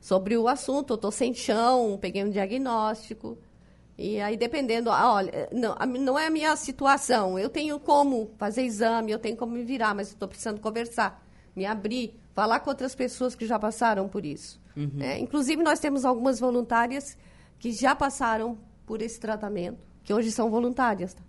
sobre 0.00 0.36
o 0.36 0.48
assunto. 0.48 0.94
Eu 0.94 0.96
estou 0.96 1.12
sem 1.12 1.32
chão, 1.32 1.96
peguei 2.00 2.24
um 2.24 2.30
diagnóstico. 2.30 3.38
E 3.98 4.20
aí, 4.20 4.36
dependendo, 4.36 4.92
ah, 4.92 5.12
olha, 5.14 5.48
não, 5.52 5.74
não 6.00 6.16
é 6.18 6.28
a 6.28 6.30
minha 6.30 6.54
situação. 6.54 7.36
Eu 7.36 7.50
tenho 7.50 7.80
como 7.80 8.30
fazer 8.38 8.62
exame, 8.62 9.10
eu 9.10 9.18
tenho 9.18 9.36
como 9.36 9.52
me 9.52 9.64
virar, 9.64 9.92
mas 9.92 10.08
estou 10.08 10.28
precisando 10.28 10.60
conversar, 10.60 11.20
me 11.56 11.66
abrir, 11.66 12.14
falar 12.32 12.60
com 12.60 12.70
outras 12.70 12.94
pessoas 12.94 13.34
que 13.34 13.44
já 13.44 13.58
passaram 13.58 14.08
por 14.08 14.24
isso. 14.24 14.60
né? 14.94 15.18
Inclusive, 15.18 15.60
nós 15.64 15.80
temos 15.80 16.04
algumas 16.04 16.38
voluntárias 16.38 17.18
que 17.58 17.72
já 17.72 17.96
passaram 17.96 18.56
por 18.86 19.02
esse 19.02 19.18
tratamento, 19.18 19.78
que 20.04 20.14
hoje 20.14 20.30
são 20.30 20.48
voluntárias. 20.48 21.14
tá? 21.14 21.22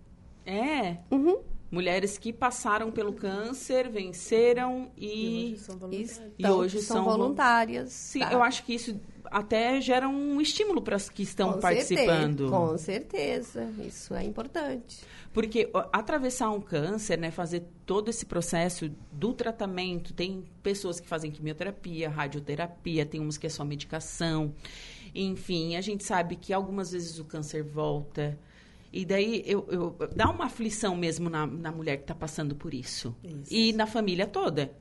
É. 0.45 0.97
Uhum. 1.09 1.39
Mulheres 1.71 2.17
que 2.17 2.33
passaram 2.33 2.91
pelo 2.91 3.13
câncer, 3.13 3.89
venceram 3.89 4.89
E 4.97 5.51
e. 5.51 5.53
hoje 5.53 5.57
são. 5.59 5.79
E 6.38 6.47
hoje 6.47 6.81
são 6.81 6.95
são 6.97 7.05
vol- 7.05 7.17
voluntárias. 7.17 7.91
Sim, 7.91 8.19
tá? 8.21 8.33
eu 8.33 8.41
acho 8.41 8.63
que 8.65 8.73
isso 8.73 8.99
até 9.25 9.79
gera 9.79 10.09
um 10.09 10.41
estímulo 10.41 10.81
para 10.81 10.95
as 10.95 11.09
que 11.09 11.21
estão 11.21 11.53
Com 11.53 11.59
participando. 11.59 12.49
Certeza, 12.49 12.49
com 12.49 12.77
certeza, 12.77 13.69
isso 13.85 14.15
é 14.15 14.23
importante. 14.23 15.01
Porque 15.31 15.69
ó, 15.71 15.88
atravessar 15.93 16.49
um 16.49 16.59
câncer, 16.59 17.19
né, 17.19 17.29
fazer 17.29 17.63
todo 17.85 18.09
esse 18.09 18.25
processo 18.25 18.89
do 19.11 19.31
tratamento, 19.31 20.11
tem 20.11 20.43
pessoas 20.63 20.99
que 20.99 21.07
fazem 21.07 21.29
quimioterapia, 21.29 22.09
radioterapia, 22.09 23.05
tem 23.05 23.19
umas 23.21 23.38
que 23.38 23.45
é 23.45 23.49
só 23.49 23.63
medicação. 23.63 24.51
Enfim, 25.13 25.75
a 25.75 25.81
gente 25.81 26.03
sabe 26.03 26.35
que 26.35 26.51
algumas 26.51 26.91
vezes 26.91 27.19
o 27.19 27.25
câncer 27.25 27.61
volta. 27.63 28.38
E 28.91 29.05
daí 29.05 29.43
eu, 29.46 29.67
eu- 29.69 29.96
dá 30.15 30.29
uma 30.29 30.46
aflição 30.46 30.96
mesmo 30.96 31.29
na, 31.29 31.46
na 31.46 31.72
mulher 31.72 31.98
que 31.98 32.03
está 32.03 32.15
passando 32.15 32.55
por 32.55 32.74
isso. 32.74 33.15
Isso. 33.24 33.53
E 33.53 33.72
na 33.74 33.86
família 33.86 34.25
toda. 34.25 34.72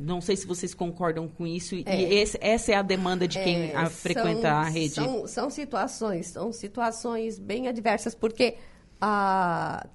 Não 0.00 0.20
sei 0.20 0.34
se 0.36 0.44
vocês 0.46 0.74
concordam 0.74 1.28
com 1.28 1.46
isso. 1.46 1.74
E 1.76 1.84
É. 1.86 2.14
esse- 2.14 2.38
essa 2.40 2.72
é 2.72 2.74
a 2.74 2.82
demanda 2.82 3.28
de 3.28 3.38
quem 3.38 3.70
É, 3.70 3.76
a- 3.76 3.88
frequenta 3.88 4.48
são- 4.48 4.50
a 4.56 4.64
rede. 4.64 4.94
São, 4.94 5.26
são 5.28 5.50
situações, 5.50 6.26
são 6.26 6.52
situações 6.52 7.38
bem 7.38 7.68
adversas, 7.68 8.14
porque 8.14 8.56
ah, 9.00 9.86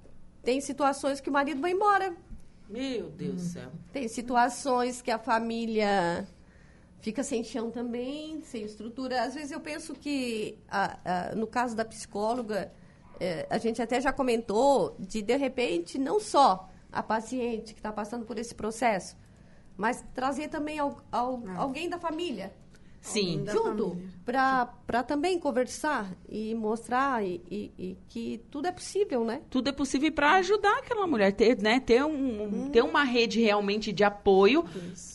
tem 0.43 0.61
situações 0.61 1.19
que 1.19 1.29
o 1.29 1.33
marido 1.33 1.59
vai 1.59 1.71
embora, 1.71 2.15
Meu 2.69 3.09
Deus 3.09 3.35
do 3.35 3.41
céu. 3.41 3.69
tem 3.91 4.07
situações 4.07 5.01
que 5.01 5.09
a 5.11 5.17
família 5.19 6.25
fica 7.01 7.23
sem 7.23 7.43
chão 7.43 7.71
também, 7.71 8.41
sem 8.41 8.63
estrutura. 8.63 9.23
Às 9.23 9.33
vezes 9.35 9.51
eu 9.51 9.59
penso 9.59 9.93
que, 9.93 10.57
ah, 10.69 10.97
ah, 11.05 11.35
no 11.35 11.47
caso 11.47 11.75
da 11.75 11.85
psicóloga, 11.85 12.71
eh, 13.19 13.45
a 13.49 13.57
gente 13.57 13.81
até 13.81 13.99
já 14.01 14.11
comentou 14.13 14.95
de, 14.99 15.21
de 15.21 15.35
repente, 15.37 15.97
não 15.97 16.19
só 16.19 16.69
a 16.91 17.01
paciente 17.03 17.73
que 17.73 17.79
está 17.79 17.91
passando 17.91 18.25
por 18.25 18.37
esse 18.37 18.53
processo, 18.55 19.15
mas 19.77 20.03
trazer 20.13 20.47
também 20.49 20.79
al- 20.79 20.97
alguém 21.57 21.89
da 21.89 21.97
família 21.99 22.51
Sim. 23.01 23.45
Junto 23.49 23.97
para 24.25 25.03
também 25.07 25.39
conversar 25.39 26.11
e 26.27 26.53
mostrar 26.53 27.25
e, 27.25 27.41
e- 27.49 27.71
e 27.77 27.97
que 28.07 28.41
tudo 28.51 28.67
é 28.67 28.71
possível, 28.71 29.23
né? 29.23 29.41
tudo 29.49 29.69
é 29.69 29.71
possível 29.71 30.11
para 30.11 30.33
ajudar 30.35 30.77
aquela 30.79 31.07
mulher 31.07 31.31
ter, 31.33 31.57
né, 31.61 31.79
ter, 31.79 32.03
um, 32.03 32.43
um- 32.65 32.69
ter 32.69 32.83
uma 32.83 33.03
rede 33.03 33.41
realmente 33.41 33.91
de 33.91 34.03
apoio 34.03 34.63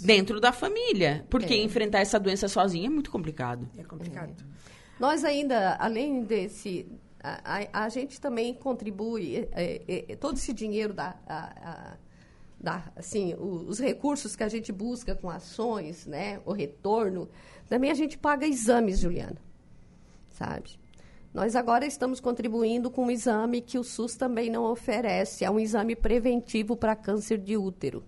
dentro 0.00 0.40
da 0.40 0.50
família, 0.52 1.24
porque 1.30 1.54
É. 1.54 1.62
enfrentar 1.62 2.00
essa 2.00 2.18
doença 2.18 2.48
sozinha 2.48 2.86
é 2.86 2.90
muito 2.90 3.10
complicado. 3.10 3.68
É 3.78 3.84
complicado. 3.84 4.34
Nós 4.98 5.24
ainda, 5.24 5.76
além 5.78 6.24
desse, 6.24 6.86
a, 7.22 7.56
a- 7.58 7.84
a 7.84 7.88
gente 7.88 8.20
também 8.20 8.52
contribui 8.54 9.36
é, 9.52 9.82
é, 9.86 10.04
é, 10.12 10.16
todo 10.16 10.36
esse 10.36 10.52
dinheiro 10.52 10.92
da, 10.94 11.14
a- 11.26 11.52
a- 11.62 11.96
da, 12.64 12.90
assim, 12.96 13.34
o- 13.34 13.66
os 13.68 13.78
recursos 13.78 14.34
que 14.34 14.42
a 14.42 14.48
gente 14.48 14.72
busca 14.72 15.14
com 15.14 15.30
ações, 15.30 16.06
né, 16.06 16.40
o 16.44 16.52
retorno, 16.52 17.28
também 17.68 17.90
a 17.90 17.94
gente 17.94 18.18
paga 18.18 18.46
exames, 18.46 18.98
Juliana, 18.98 19.36
sabe? 20.30 20.78
Nós 21.32 21.54
agora 21.56 21.84
estamos 21.86 22.20
contribuindo 22.20 22.90
com 22.90 23.04
um 23.06 23.10
exame 23.10 23.60
que 23.60 23.78
o 23.78 23.84
SUS 23.84 24.14
também 24.16 24.50
não 24.50 24.64
oferece, 24.64 25.44
é 25.44 25.50
um 25.50 25.58
exame 25.60 25.94
preventivo 25.96 26.76
para 26.76 26.96
câncer 26.96 27.38
de 27.38 27.56
útero. 27.56 28.02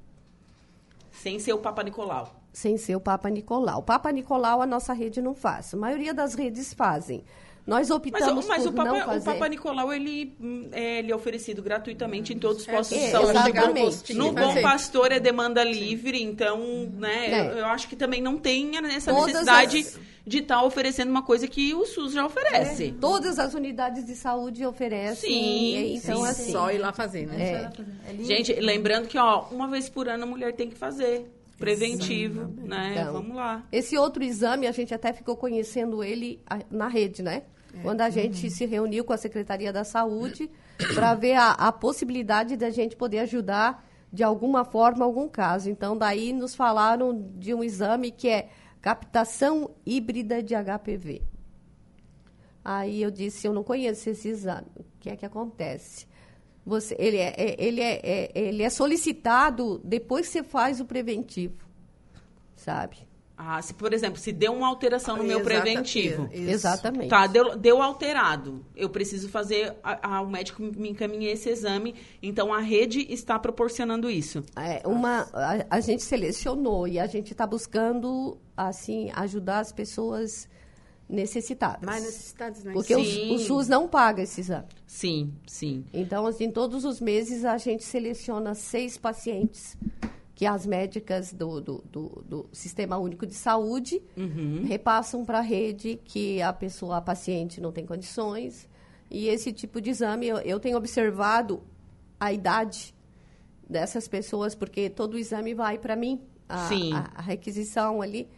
Sem 1.10 1.38
ser 1.38 1.52
o 1.52 1.58
Papa 1.58 1.82
Nicolau. 1.82 2.34
sem 2.52 2.78
ser 2.78 2.96
o 2.96 3.00
Papa 3.00 3.28
Nicolau. 3.28 3.80
O 3.80 3.82
Papa 3.82 4.10
Nicolau 4.10 4.62
a 4.62 4.66
nossa 4.66 4.94
rede 4.94 5.20
não 5.20 5.34
faz. 5.34 5.74
A 5.74 5.76
maioria 5.76 6.14
das 6.14 6.32
redes 6.34 6.72
fazem. 6.72 7.22
Nós 7.66 7.88
Mas, 7.88 7.90
optamos 7.90 8.46
mas 8.46 8.62
por 8.62 8.70
o, 8.70 8.72
Papa, 8.74 8.92
não 8.92 8.98
o 9.00 9.04
fazer. 9.06 9.24
Papa 9.24 9.48
Nicolau, 9.48 9.92
ele, 9.92 10.36
é, 10.70 11.00
ele 11.00 11.10
é 11.10 11.16
oferecido 11.16 11.60
gratuitamente 11.62 12.32
em 12.32 12.38
todos 12.38 12.60
os 12.62 12.66
postos 12.66 12.96
é, 12.96 13.06
de 13.06 13.10
saúde. 13.10 13.30
exatamente. 13.30 14.14
No 14.14 14.30
Bom. 14.32 14.62
Pastor 14.62 15.10
é 15.10 15.18
demanda 15.18 15.64
livre, 15.64 16.22
então, 16.22 16.60
né, 16.96 17.30
É. 17.32 17.40
eu, 17.40 17.58
eu 17.58 17.66
acho 17.66 17.88
que 17.88 17.96
também 17.96 18.22
não 18.22 18.38
tem 18.38 18.70
essa 18.94 19.10
Todas 19.10 19.26
necessidade 19.26 19.78
as- 19.78 19.98
de 20.24 20.38
estar 20.38 20.62
oferecendo 20.62 21.10
uma 21.10 21.22
coisa 21.22 21.48
que 21.48 21.74
o 21.74 21.84
SUS 21.86 22.12
já 22.12 22.24
oferece. 22.24 22.92
Todas 23.00 23.36
as 23.38 23.52
unidades 23.54 24.04
de 24.06 24.14
saúde 24.14 24.64
oferecem. 24.64 25.30
Sim, 25.32 25.94
então, 25.96 26.20
sim. 26.22 26.26
assim. 26.28 26.52
Só 26.52 26.70
ir 26.70 26.78
lá 26.78 26.92
fazer, 26.92 27.26
né? 27.26 27.70
É, 28.08 28.22
Gente, 28.24 28.52
lembrando 28.54 29.08
que, 29.08 29.18
ó, 29.18 29.44
uma 29.50 29.66
vez 29.68 29.88
por 29.88 30.08
ano 30.08 30.22
a 30.22 30.26
mulher 30.26 30.52
tem 30.54 30.68
que 30.70 30.76
fazer. 30.76 31.32
Preventivo, 31.58 32.52
né? 32.64 32.92
Então. 32.98 33.12
Vamos 33.14 33.34
lá. 33.36 33.64
Esse 33.72 33.96
outro 33.96 34.22
exame, 34.22 34.66
a 34.66 34.72
gente 34.72 34.92
até 34.94 35.12
ficou 35.12 35.36
conhecendo 35.36 36.02
ele 36.04 36.38
na 36.70 36.86
rede, 36.86 37.22
né? 37.22 37.42
Quando 37.82 38.00
a 38.00 38.10
gente 38.10 38.50
se 38.50 38.64
reuniu 38.66 39.04
com 39.04 39.12
a 39.12 39.16
Secretaria 39.16 39.72
da 39.72 39.84
Saúde 39.84 40.50
para 40.94 41.14
ver 41.14 41.34
a, 41.34 41.50
a 41.52 41.72
possibilidade 41.72 42.56
da 42.56 42.70
gente 42.70 42.96
poder 42.96 43.20
ajudar 43.20 43.86
de 44.12 44.22
alguma 44.22 44.64
forma 44.64 45.04
algum 45.04 45.28
caso. 45.28 45.68
Então, 45.70 45.96
daí 45.96 46.32
nos 46.32 46.54
falaram 46.54 47.30
de 47.36 47.52
um 47.52 47.62
exame 47.62 48.10
que 48.10 48.28
é 48.28 48.48
captação 48.80 49.70
híbrida 49.84 50.42
de 50.42 50.54
HPV. 50.54 51.22
Aí 52.64 53.02
eu 53.02 53.10
disse, 53.10 53.46
eu 53.46 53.52
não 53.52 53.62
conheço 53.62 54.08
esse 54.10 54.28
exame. 54.28 54.66
O 54.76 54.84
que 54.98 55.10
é 55.10 55.16
que 55.16 55.24
acontece? 55.26 56.06
Você, 56.64 56.96
ele, 56.98 57.16
é, 57.16 57.34
é- 57.36 57.56
ele, 57.64 57.80
é, 57.80 58.00
é- 58.02 58.32
ele 58.34 58.62
é 58.62 58.70
solicitado 58.70 59.80
depois 59.84 60.26
que 60.26 60.32
você 60.32 60.42
faz 60.42 60.80
o 60.80 60.84
preventivo, 60.84 61.64
sabe? 62.56 62.96
Ah, 63.38 63.60
se, 63.60 63.74
por 63.74 63.92
exemplo, 63.92 64.18
se 64.18 64.32
deu 64.32 64.52
uma 64.54 64.66
alteração 64.66 65.16
no 65.18 65.22
meu 65.22 65.40
Exata- 65.40 65.44
preventivo. 65.62 66.28
isso. 66.32 66.50
Exatamente. 66.50 67.08
Tá, 67.10 67.26
deu, 67.26 67.54
deu 67.54 67.82
alterado. 67.82 68.64
Eu 68.74 68.88
preciso 68.88 69.28
fazer. 69.28 69.74
A, 69.84 70.16
a- 70.16 70.20
o 70.22 70.26
médico 70.30 70.62
me 70.62 70.88
encaminha 70.88 71.30
esse 71.30 71.50
exame. 71.50 71.94
Então 72.22 72.52
a 72.52 72.60
rede 72.60 73.06
está 73.12 73.38
proporcionando 73.38 74.08
isso. 74.08 74.42
É, 74.56 74.80
uma, 74.88 75.28
a, 75.34 75.66
a 75.76 75.80
gente 75.80 76.02
selecionou 76.02 76.88
e 76.88 76.98
a 76.98 77.06
gente 77.06 77.32
está 77.32 77.46
buscando 77.46 78.38
assim 78.56 79.10
ajudar 79.14 79.58
as 79.60 79.70
pessoas 79.70 80.48
necessitadas. 81.08 81.82
Mais 81.82 82.02
necessidades, 82.02 82.64
né? 82.64 82.72
Porque 82.72 82.94
o, 82.94 83.34
o 83.34 83.38
SUS 83.38 83.68
não 83.68 83.86
paga 83.86 84.22
esse 84.22 84.40
exame. 84.40 84.64
Sim, 84.86 85.32
sim. 85.46 85.84
Então, 85.92 86.26
assim, 86.26 86.50
todos 86.50 86.84
os 86.84 87.00
meses 87.00 87.44
a 87.44 87.56
gente 87.58 87.84
seleciona 87.84 88.54
seis 88.54 88.96
pacientes 88.96 89.76
que 90.36 90.46
as 90.46 90.64
médicas 90.66 91.32
do, 91.32 91.60
do, 91.60 91.84
do- 91.90 92.24
do 92.28 92.46
Sistema 92.52 92.96
Único 92.98 93.26
de 93.26 93.34
Saúde 93.34 94.00
repassam 94.68 95.24
para 95.24 95.38
a 95.38 95.42
rede 95.42 95.98
que 96.04 96.40
a 96.42 96.52
pessoa, 96.52 96.98
a 96.98 97.00
paciente 97.00 97.60
não 97.60 97.72
tem 97.72 97.84
condições. 97.84 98.68
E 99.10 99.28
esse 99.28 99.50
tipo 99.52 99.80
de 99.80 99.90
exame, 99.90 100.28
eu, 100.28 100.36
eu 100.38 100.60
tenho 100.60 100.76
observado 100.76 101.62
a 102.20 102.32
idade 102.32 102.94
dessas 103.68 104.06
pessoas, 104.06 104.54
porque 104.54 104.88
todo 104.90 105.14
o 105.14 105.18
exame 105.18 105.54
vai 105.54 105.78
para 105.78 105.96
mim, 105.96 106.20
a, 106.48 106.68
a- 106.92 107.10
a 107.16 107.22
requisição 107.22 108.00
ali. 108.02 108.28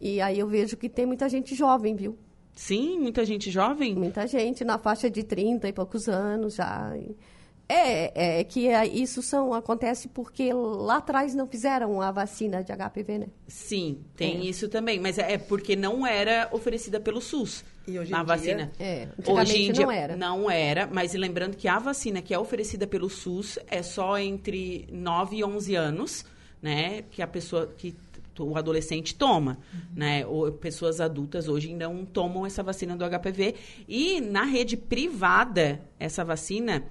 E 0.00 0.20
aí 0.20 0.38
eu 0.38 0.46
vejo 0.48 0.76
que 0.76 0.88
tem 0.88 1.04
muita 1.04 1.28
gente 1.28 1.54
jovem, 1.54 1.94
viu? 1.94 2.16
Sim, 2.54 2.98
muita 2.98 3.24
gente 3.24 3.50
jovem. 3.50 3.94
Muita 3.94 4.26
gente 4.26 4.64
na 4.64 4.78
faixa 4.78 5.10
de 5.10 5.22
30 5.22 5.68
e 5.68 5.72
poucos 5.72 6.08
anos 6.08 6.54
já. 6.54 6.92
É, 7.72 8.38
é 8.40 8.44
que 8.44 8.66
é, 8.68 8.86
isso 8.86 9.22
são, 9.22 9.54
acontece 9.54 10.08
porque 10.08 10.52
lá 10.52 10.96
atrás 10.96 11.34
não 11.34 11.46
fizeram 11.46 12.00
a 12.02 12.10
vacina 12.10 12.64
de 12.64 12.72
HPV, 12.72 13.18
né? 13.18 13.26
Sim, 13.46 14.00
tem 14.16 14.38
É. 14.38 14.44
isso 14.44 14.68
também. 14.68 14.98
Mas 14.98 15.18
é 15.18 15.38
porque 15.38 15.76
não 15.76 16.06
era 16.06 16.48
oferecida 16.52 16.98
pelo 16.98 17.20
SUS. 17.20 17.64
E 17.86 17.98
hoje 17.98 18.12
dia- 18.12 18.22
vacina. 18.22 18.72
É, 18.78 19.08
Hoje 19.26 19.56
em 19.68 19.72
dia 19.72 19.84
não 19.86 19.92
era. 19.92 20.16
Não 20.16 20.50
era, 20.50 20.88
mas 20.92 21.14
lembrando 21.14 21.56
que 21.56 21.68
a 21.68 21.78
vacina 21.78 22.20
que 22.20 22.34
é 22.34 22.38
oferecida 22.38 22.86
pelo 22.86 23.08
SUS 23.08 23.58
é 23.68 23.82
só 23.82 24.18
entre 24.18 24.88
9 24.92 25.36
e 25.36 25.44
11 25.44 25.74
anos, 25.76 26.24
né? 26.60 27.02
Que 27.10 27.22
a 27.22 27.26
pessoa, 27.26 27.66
que 27.78 27.94
o 28.38 28.56
adolescente 28.56 29.14
toma, 29.14 29.58
né? 29.94 30.24
Ou 30.26 30.50
pessoas 30.50 31.00
adultas 31.00 31.46
hoje 31.46 31.68
ainda 31.68 31.88
não 31.88 32.04
tomam 32.06 32.46
essa 32.46 32.62
vacina 32.62 32.96
do 32.96 33.04
HPV. 33.04 33.54
E 33.86 34.20
na 34.20 34.44
rede 34.44 34.76
privada, 34.76 35.80
essa 35.98 36.24
vacina, 36.24 36.84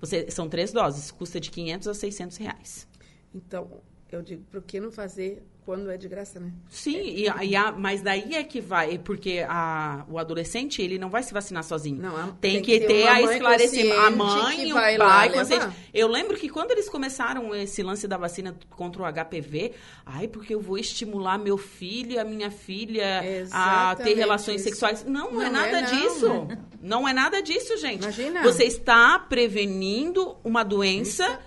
você, 0.00 0.30
são 0.30 0.48
três 0.48 0.72
doses, 0.72 1.10
custa 1.10 1.40
de 1.40 1.50
500 1.50 1.88
a 1.88 1.94
600 1.94 2.36
reais. 2.36 2.88
Então, 3.34 3.82
eu 4.10 4.22
digo, 4.22 4.44
por 4.50 4.62
que 4.62 4.80
não 4.80 4.90
fazer 4.90 5.42
quando 5.68 5.90
é 5.90 5.98
de 5.98 6.08
graça, 6.08 6.40
né? 6.40 6.50
Sim, 6.70 6.98
e, 6.98 7.28
a- 7.28 7.44
e 7.44 7.54
a- 7.54 7.72
mas 7.72 8.00
daí 8.00 8.34
é 8.34 8.42
que 8.42 8.58
vai, 8.58 8.96
porque 8.96 9.44
a, 9.46 10.02
o 10.08 10.18
adolescente, 10.18 10.80
ele 10.80 10.98
não 10.98 11.10
vai 11.10 11.22
se 11.22 11.34
vacinar 11.34 11.62
sozinho. 11.62 12.00
Não, 12.00 12.16
a- 12.16 12.22
tem, 12.40 12.54
tem 12.54 12.62
que, 12.62 12.80
que 12.80 12.86
ter 12.86 13.06
a 13.06 13.20
esclarecimento. 13.20 14.00
A 14.00 14.10
mãe 14.10 14.68
e 14.68 14.72
o 14.72 14.74
lá 14.76 14.80
pai 14.80 15.28
levar. 15.28 15.30
consciente. 15.32 15.66
Eu 15.92 16.08
lembro 16.08 16.38
que 16.38 16.48
quando 16.48 16.70
eles 16.70 16.88
começaram 16.88 17.54
esse 17.54 17.82
lance 17.82 18.08
da 18.08 18.16
vacina 18.16 18.56
contra 18.70 19.02
o 19.02 19.04
HPV, 19.04 19.72
ai, 20.06 20.26
porque 20.26 20.54
eu 20.54 20.60
vou 20.62 20.78
estimular 20.78 21.36
meu 21.36 21.58
filho 21.58 22.12
e 22.12 22.18
a 22.18 22.24
minha 22.24 22.50
filha 22.50 23.18
a 23.18 23.20
ter 23.22 23.28
Exatamente 23.28 24.14
relações 24.14 24.60
isso. 24.62 24.70
sexuais. 24.70 25.04
Não, 25.04 25.32
Não 25.32 25.42
é 25.42 25.46
é, 25.48 25.50
nada 25.50 25.80
não. 25.82 25.90
disso. 25.90 26.48
Não 26.80 27.06
é 27.08 27.12
nada 27.12 27.42
disso, 27.42 27.76
gente. 27.76 28.02
Imagina. 28.04 28.42
Você 28.42 28.64
está 28.64 29.18
prevenindo 29.18 30.36
uma 30.44 30.62
doença 30.62 31.38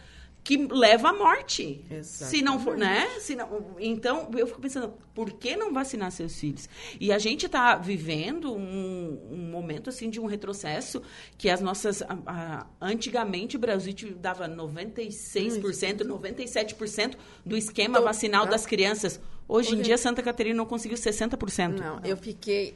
que 0.44 0.58
leva 0.58 1.10
à 1.10 1.14
morte. 1.14 1.86
Se 2.04 2.42
não 2.42 2.60
for, 2.60 2.76
né? 2.76 3.08
Se 3.20 3.36
não, 3.36 3.76
então, 3.80 4.30
eu 4.36 4.48
fico 4.48 4.60
pensando, 4.60 4.92
por 5.14 5.34
que 5.34 5.56
não 5.56 5.72
vacinar 5.72 6.12
seus 6.12 6.36
filhos? 6.40 6.68
E 7.00 7.12
a 7.12 7.20
gente 7.20 7.46
está 7.46 7.76
vivendo 7.76 8.52
um, 8.52 9.20
um 9.32 9.38
momento, 9.52 9.90
assim, 9.92 10.10
de 10.10 10.20
um 10.20 10.26
retrocesso 10.26 11.02
que 11.38 11.48
as 11.50 11.62
nossas... 11.62 12.02
a- 12.02 12.18
a- 12.26 12.68
antigamente, 12.82 13.56
o 13.56 13.60
Brasil 13.60 13.94
dava 14.20 14.48
96%, 14.50 16.04
97% 16.06 17.16
do 17.46 17.58
esquema 17.58 18.00
Tô- 18.00 18.04
vacinal 18.06 18.46
das 18.46 18.66
crianças. 18.66 19.20
Hoje 19.48 19.76
em 19.76 19.82
dia, 19.82 19.98
Santa 19.98 20.22
Catarina 20.24 20.56
não 20.56 20.66
conseguiu 20.66 20.98
60%. 20.98 21.78
Não, 21.80 22.00
eu 22.04 22.16
fiquei, 22.18 22.76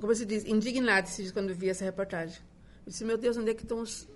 como 0.00 0.14
se 0.14 0.24
diz, 0.26 0.44
indignada 0.44 1.08
quando 1.32 1.54
vi 1.54 1.68
essa 1.68 1.84
reportagem. 1.84 2.36
Eu 2.86 2.90
disse, 2.90 3.04
meu 3.04 3.16
Deus, 3.16 3.36
onde 3.36 3.50
é 3.50 3.54
que 3.54 3.62
estão 3.62 3.80
os... 3.80 4.08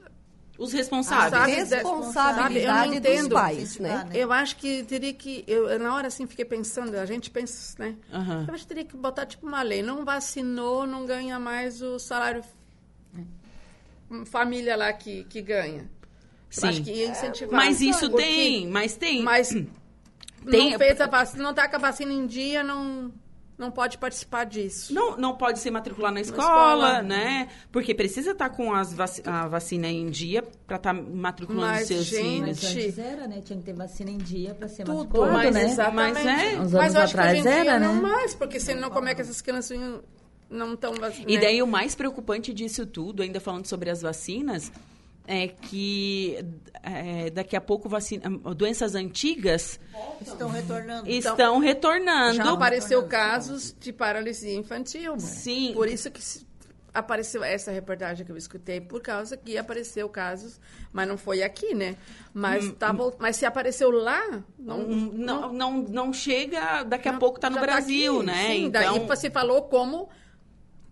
Os 0.58 0.72
responsáveis. 0.72 1.68
Sabe, 1.68 1.74
Responsabilidade 1.76 2.68
eu 2.68 2.72
não 2.94 3.00
dos 3.00 3.10
entendo. 3.10 3.34
pais, 3.34 3.78
né? 3.78 3.88
Incentivar, 3.90 4.16
Eu 4.16 4.32
acho 4.32 4.56
que 4.56 4.82
teria 4.84 5.12
que... 5.12 5.44
Eu, 5.46 5.68
eu, 5.68 5.78
na 5.78 5.94
hora, 5.94 6.08
assim, 6.08 6.26
fiquei 6.26 6.44
pensando, 6.44 6.94
a 6.96 7.04
gente 7.06 7.30
pensa, 7.30 7.74
né? 7.78 7.96
Aham. 8.12 8.44
Eu 8.48 8.54
acho 8.54 8.62
que 8.62 8.68
teria 8.68 8.84
que 8.84 8.96
botar, 8.96 9.26
tipo, 9.26 9.46
uma 9.46 9.62
lei. 9.62 9.82
Não 9.82 10.04
vacinou, 10.04 10.86
não 10.86 11.04
ganha 11.04 11.38
mais 11.38 11.82
o 11.82 11.98
salário... 11.98 12.42
Família 14.26 14.76
lá 14.76 14.92
que, 14.92 15.24
que 15.24 15.42
ganha. 15.42 15.80
Eu 15.82 15.88
Sim. 16.60 16.68
acho 16.68 16.82
que 16.84 16.92
ia 16.92 17.08
incentivar. 17.08 17.54
Mas 17.54 17.80
isso 17.80 18.08
tem, 18.10 18.68
mas 18.68 18.96
tem. 18.96 19.20
Mas 19.22 19.48
Tem- 20.48 20.70
não 20.70 20.78
fez 20.78 21.00
a 21.00 21.06
vacina, 21.08 21.42
não 21.42 21.52
tá 21.52 21.68
com 21.68 21.74
a 21.74 21.78
vacina 21.80 22.12
em 22.12 22.24
dia, 22.24 22.62
não, 22.62 23.12
não 23.58 23.70
pode 23.70 23.96
participar 23.96 24.44
disso. 24.44 24.92
Não, 24.92 25.16
não 25.16 25.34
pode 25.34 25.58
se 25.58 25.70
matricular 25.70 26.12
na 26.12 26.20
escola, 26.20 26.88
escola. 26.88 27.02
né? 27.02 27.48
Porque 27.72 27.94
precisa 27.94 28.32
estar 28.32 28.50
com 28.50 28.74
as 28.74 28.92
vaci 28.92 29.22
a 29.24 29.48
vacina 29.48 29.88
em 29.88 30.10
dia 30.10 30.42
para 30.66 30.76
estar 30.76 30.92
matriculando 30.92 31.66
Mas, 31.66 31.88
seus 31.88 32.04
gente, 32.04 32.22
filhos. 32.22 32.62
Mas 32.62 32.76
antes 32.76 32.98
era, 32.98 33.26
né? 33.26 33.40
Tinha 33.42 33.58
que 33.58 33.64
ter 33.64 33.72
vacina 33.72 34.10
em 34.10 34.18
dia 34.18 34.54
para 34.54 34.68
ser 34.68 34.84
Tudo, 34.84 34.98
matriculado, 34.98 35.32
mas 35.32 35.54
né? 35.54 35.64
exatamente. 35.64 36.14
Mas 36.14 36.26
é. 36.26 36.60
Uns 36.60 36.72
Mas 36.72 36.74
anos 36.74 36.94
eu 36.94 37.00
acho 37.00 37.14
que 37.14 37.20
atrás 37.20 37.46
era, 37.46 37.78
não 37.80 37.94
né? 37.94 38.00
mais, 38.02 38.34
porque 38.34 38.60
senão 38.60 38.90
como 38.90 39.08
é 39.08 39.14
que 39.14 39.22
essas 39.22 39.40
crianças 39.40 39.78
não 40.50 40.74
estão 40.74 40.92
vacinadas? 40.92 41.34
E 41.34 41.38
daí 41.38 41.62
o 41.62 41.66
mais 41.66 41.94
preocupante 41.94 42.52
disso 42.52 42.84
tudo, 42.84 43.22
ainda 43.22 43.40
falando 43.40 43.66
sobre 43.66 43.88
as 43.88 44.02
vacinas, 44.02 44.70
é 45.26 45.48
que 45.48 46.38
é, 46.82 47.30
daqui 47.30 47.56
a 47.56 47.60
pouco 47.60 47.88
vacina, 47.88 48.28
doenças 48.54 48.94
antigas 48.94 49.78
Estão 50.20 50.48
retornando. 50.48 51.08
estão 51.08 51.58
retornando. 51.58 52.36
Já 52.36 52.52
apareceu 52.52 53.02
casos 53.06 53.74
de 53.78 53.92
paralisia 53.92 54.54
infantil. 54.54 55.18
Sim. 55.18 55.72
Por 55.74 55.88
isso 55.88 56.10
que 56.10 56.20
apareceu 56.94 57.44
essa 57.44 57.70
reportagem 57.70 58.24
que 58.24 58.32
eu 58.32 58.36
escutei, 58.38 58.80
por 58.80 59.02
causa 59.02 59.36
que 59.36 59.58
apareceu 59.58 60.08
casos, 60.08 60.58
mas 60.92 61.06
não 61.06 61.18
foi 61.18 61.42
aqui, 61.42 61.74
né? 61.74 61.94
Mas, 62.32 62.72
tá, 62.78 62.90
vol- 62.90 63.14
mas 63.18 63.36
se 63.36 63.44
apareceu 63.44 63.90
lá, 63.90 64.42
não, 64.58 64.80
Hum, 64.80 65.10
não, 65.12 65.52
não, 65.52 65.72
não 65.82 66.12
chega, 66.12 66.82
daqui 66.84 67.08
a 67.08 67.12
não- 67.12 67.18
pouco 67.18 67.36
está 67.36 67.50
no 67.50 67.56
tá 67.56 67.62
Brasil, 67.62 68.16
aqui. 68.18 68.26
né? 68.26 68.46
Sim, 68.48 68.64
então, 68.66 68.80
daí 68.96 69.06
você 69.06 69.28
falou 69.28 69.62
como 69.64 70.08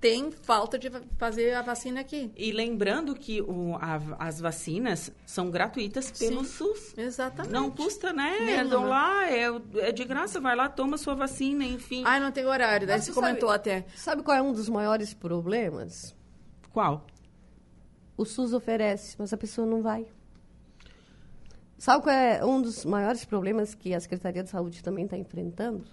tem 0.05 0.31
falta 0.31 0.79
de 0.79 0.91
fazer 1.17 1.55
a 1.55 1.63
vacina 1.63 2.01
aqui. 2.03 2.31
E 2.37 2.53
lembrando 2.53 3.15
que 3.15 3.41
o- 3.41 3.75
a- 3.77 4.03
as 4.19 4.39
vacinas 4.39 5.11
são 5.25 5.51
gratuitas 5.51 6.11
pelo 6.11 6.45
Sim. 6.45 6.51
SUS. 6.51 6.99
Exatamente. 6.99 7.51
Não 7.55 7.71
custa, 7.71 8.13
né? 8.13 8.39
Nenhuma. 8.41 8.69
Vão 8.69 8.87
lá, 8.91 9.31
é, 9.31 9.45
é 9.79 9.93
de 9.93 10.05
graça, 10.05 10.39
vai 10.41 10.55
lá, 10.55 10.69
toma 10.69 10.99
sua 10.99 11.15
vacina, 11.15 11.65
enfim. 11.65 12.03
Ai, 12.05 12.21
não 12.21 12.31
tem 12.31 12.45
horário. 12.45 12.87
Daí 12.87 12.97
Mas 12.99 13.07
você 13.07 13.13
comentou 13.15 13.49
sabe- 13.49 13.61
até. 13.61 13.87
Sabe 13.97 14.23
qual 14.23 14.37
é 14.37 14.43
um 14.43 14.53
dos 14.53 14.69
maiores 14.69 15.15
problemas? 15.15 16.15
Qual? 16.71 17.07
O 18.15 18.27
SUS 18.27 18.53
oferece, 18.53 19.17
mas 19.19 19.33
a 19.33 19.39
pessoa 19.39 19.67
não 19.67 19.81
vai. 19.81 20.07
Sabe 21.79 22.03
qual 22.03 22.15
é 22.15 22.45
um 22.45 22.61
dos 22.61 22.85
maiores 22.85 23.25
problemas 23.25 23.75
que 23.75 23.95
a 23.95 24.01
Secretaria 24.01 24.43
de 24.45 24.51
Saúde 24.51 24.83
também 24.83 25.07
está 25.07 25.17
enfrentando? 25.17 25.85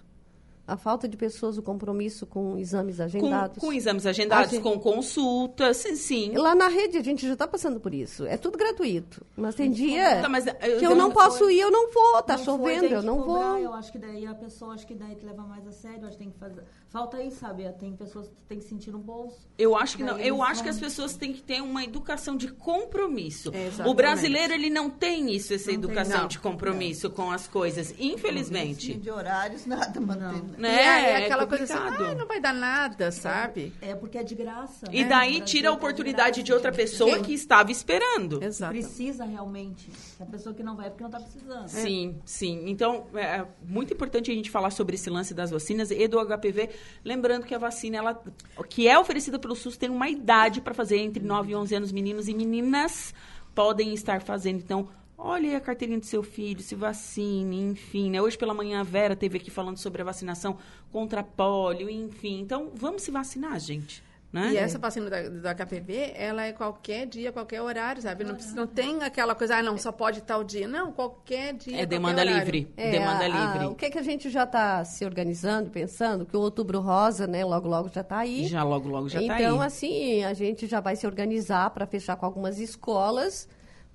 A 0.66 0.76
falta 0.76 1.08
de 1.08 1.16
pessoas, 1.16 1.58
o 1.58 1.62
compromisso 1.62 2.24
com 2.24 2.56
exames 2.56 2.96
Com, 2.98 3.02
agendados. 3.02 3.58
com 3.58 3.72
exames 3.72 4.06
agendados, 4.06 4.50
gente- 4.52 4.62
com 4.62 4.78
consultas, 4.78 5.76
sim, 5.78 5.96
sim. 5.96 6.32
Lá 6.36 6.54
na 6.54 6.68
rede 6.68 6.96
a 6.98 7.02
gente 7.02 7.26
já 7.26 7.32
está 7.32 7.48
passando 7.48 7.80
por 7.80 7.92
isso. 7.92 8.24
É 8.26 8.36
tudo 8.36 8.56
gratuito. 8.56 9.26
Mas 9.36 9.56
tem 9.56 9.70
dia 9.72 10.22
Tá, 10.22 10.28
mas, 10.28 10.46
eu- 10.46 10.54
que 10.78 10.86
eu 10.86 10.94
não 10.94 11.10
posso 11.10 11.50
ir, 11.50 11.58
eu 11.60 11.70
não 11.70 11.90
vou. 11.92 12.22
Tá 12.22 12.36
Não 12.36 12.44
foi, 12.44 12.44
chovendo, 12.44 12.80
tem 12.82 12.92
eu 12.92 13.02
não 13.02 13.18
cobrar, 13.22 13.48
vou. 13.50 13.58
Eu 13.58 13.74
acho 13.74 13.90
que 13.90 13.98
daí 13.98 14.24
a 14.24 14.34
pessoa, 14.34 14.74
acho 14.74 14.86
que 14.86 14.94
daí 14.94 15.16
que 15.16 15.26
leva 15.26 15.42
mais 15.42 15.66
a 15.66 15.72
sério, 15.72 16.02
acho 16.06 16.12
que 16.12 16.18
tem 16.24 16.30
que 16.30 16.38
fazer. 16.38 16.62
Falta 16.88 17.16
aí, 17.16 17.30
sabe? 17.30 17.68
Tem 17.72 17.92
pessoas 17.96 18.28
que 18.28 18.34
tem 18.48 18.58
que 18.58 18.64
sentir 18.64 18.90
no 18.92 18.98
bolso. 18.98 19.38
Eu 19.58 19.74
acho 19.74 19.96
que 19.96 20.04
não. 20.04 20.18
Eu 20.18 20.42
acho 20.42 20.62
que 20.62 20.68
as 20.68 20.78
vão- 20.78 20.88
pessoas 20.88 21.16
têm 21.16 21.32
que 21.32 21.42
ter 21.42 21.60
uma 21.60 21.82
educação 21.82 22.36
de 22.36 22.48
compromisso. 22.48 23.50
Exatamente. 23.52 23.88
O 23.90 23.94
brasileiro 23.94 24.52
ele 24.52 24.70
não 24.70 24.88
tem 24.90 25.34
isso, 25.34 25.52
essa 25.54 25.72
Não 25.72 25.80
tem, 25.80 25.84
educação 25.90 26.20
não. 26.22 26.28
de 26.28 26.38
compromisso 26.38 27.10
com 27.10 27.30
as 27.32 27.48
coisas, 27.48 27.94
infelizmente. 27.98 28.94
De 28.94 29.10
horários, 29.10 29.64
nada 29.66 30.00
mantendo. 30.00 30.51
Né? 30.58 30.74
e 30.74 30.88
aí, 30.88 31.04
É 31.04 31.24
aquela 31.24 31.46
coisa 31.46 31.64
assim, 31.64 31.74
ai, 31.74 32.14
não 32.14 32.26
vai 32.26 32.40
dar 32.40 32.52
nada, 32.52 33.10
sabe? 33.10 33.72
É 33.80 33.94
porque 33.94 34.18
é 34.18 34.22
de 34.22 34.34
graça. 34.34 34.86
E 34.90 35.02
né? 35.02 35.08
daí 35.08 35.40
tira 35.40 35.68
a 35.68 35.72
oportunidade 35.72 36.42
de 36.42 36.50
graça, 36.50 36.54
outra 36.54 36.70
gente. 36.70 36.90
pessoa 36.90 37.20
que 37.20 37.32
estava 37.32 37.70
esperando. 37.70 38.42
Exato. 38.42 38.72
Precisa 38.72 39.24
realmente. 39.24 39.90
A 40.20 40.26
pessoa 40.26 40.54
que 40.54 40.62
não 40.62 40.76
vai 40.76 40.86
é 40.86 40.90
porque 40.90 41.02
não 41.02 41.10
tá 41.10 41.20
precisando. 41.20 41.68
Sim, 41.68 42.20
sim. 42.24 42.64
Então, 42.66 43.06
é 43.14 43.44
muito 43.66 43.92
importante 43.94 44.30
a 44.30 44.34
gente 44.34 44.50
falar 44.50 44.70
sobre 44.70 44.94
esse 44.94 45.10
lance 45.10 45.34
das 45.34 45.50
vacinas 45.50 45.90
e 45.90 46.08
do 46.08 46.18
HPV. 46.18 46.70
Lembrando 47.04 47.44
que 47.44 47.54
a 47.54 47.58
vacina, 47.58 47.96
ela, 47.98 48.22
que 48.68 48.88
é 48.88 48.98
oferecida 48.98 49.38
pelo 49.38 49.54
SUS, 49.54 49.76
tem 49.76 49.90
uma 49.90 50.08
idade 50.08 50.60
para 50.60 50.74
fazer 50.74 50.98
entre 50.98 51.22
9 51.22 51.52
e 51.52 51.56
11 51.56 51.74
anos. 51.74 51.92
Meninos 51.92 52.28
e 52.28 52.34
meninas 52.34 53.14
podem 53.54 53.92
estar 53.94 54.22
fazendo. 54.22 54.58
Então, 54.60 54.88
olhe 55.24 55.48
aí 55.50 55.54
a 55.56 55.60
carteirinha 55.60 55.98
do 56.00 56.06
seu 56.06 56.22
filho, 56.22 56.60
se 56.60 56.74
vacine, 56.74 57.60
enfim. 57.60 58.10
Né? 58.10 58.20
Hoje 58.20 58.36
pela 58.36 58.52
manhã 58.54 58.80
a 58.80 58.84
Vera 58.84 59.14
teve 59.16 59.38
aqui 59.38 59.50
falando 59.50 59.78
sobre 59.78 60.02
a 60.02 60.04
vacinação 60.04 60.56
contra 60.90 61.22
pólio, 61.22 61.88
enfim. 61.88 62.40
Então, 62.40 62.70
vamos 62.74 63.02
se 63.02 63.10
vacinar, 63.10 63.58
gente. 63.60 64.02
Né? 64.32 64.52
E 64.52 64.56
essa 64.56 64.78
vacina 64.78 65.10
da, 65.10 65.28
do 65.28 65.42
HPV, 65.46 66.12
ela 66.16 66.46
é 66.46 66.52
qualquer 66.52 67.06
dia, 67.06 67.30
qualquer 67.30 67.60
horário, 67.60 68.00
sabe? 68.00 68.24
Não, 68.24 68.34
precisa- 68.34 68.56
não 68.56 68.66
tem 68.66 69.02
aquela 69.02 69.34
coisa, 69.34 69.56
ah, 69.56 69.62
não, 69.62 69.76
só 69.76 69.92
pode 69.92 70.22
tal 70.22 70.42
dia. 70.42 70.66
Não, 70.66 70.90
qualquer 70.90 71.52
dia. 71.52 71.82
É 71.82 71.84
demanda 71.84 72.22
horário. 72.22 72.38
livre. 72.40 72.72
É, 72.74 72.90
demanda 72.92 73.26
a- 73.26 73.26
a- 73.26 73.52
livre. 73.52 73.66
o 73.66 73.74
que, 73.74 73.90
que 73.90 73.98
a 73.98 74.02
gente 74.02 74.30
já 74.30 74.44
está 74.44 74.82
se 74.86 75.04
organizando, 75.04 75.68
pensando? 75.68 76.24
Que 76.24 76.34
o 76.34 76.40
Outubro 76.40 76.80
Rosa, 76.80 77.26
né, 77.26 77.44
logo, 77.44 77.68
logo 77.68 77.90
já 77.92 78.00
está 78.00 78.20
aí. 78.20 78.46
Já 78.46 78.62
logo, 78.62 78.88
logo 78.88 79.06
já 79.10 79.18
tá 79.20 79.38
então, 79.38 79.60
aí. 79.60 79.66
assim, 79.66 80.24
a 80.24 80.32
gente 80.32 80.66
já 80.66 80.80
vai 80.80 80.96
se 80.96 81.06
organizar 81.06 81.68
para 81.68 81.86
fechar 81.86 82.16
com 82.16 82.24
algumas 82.24 82.58
escolas 82.58 83.46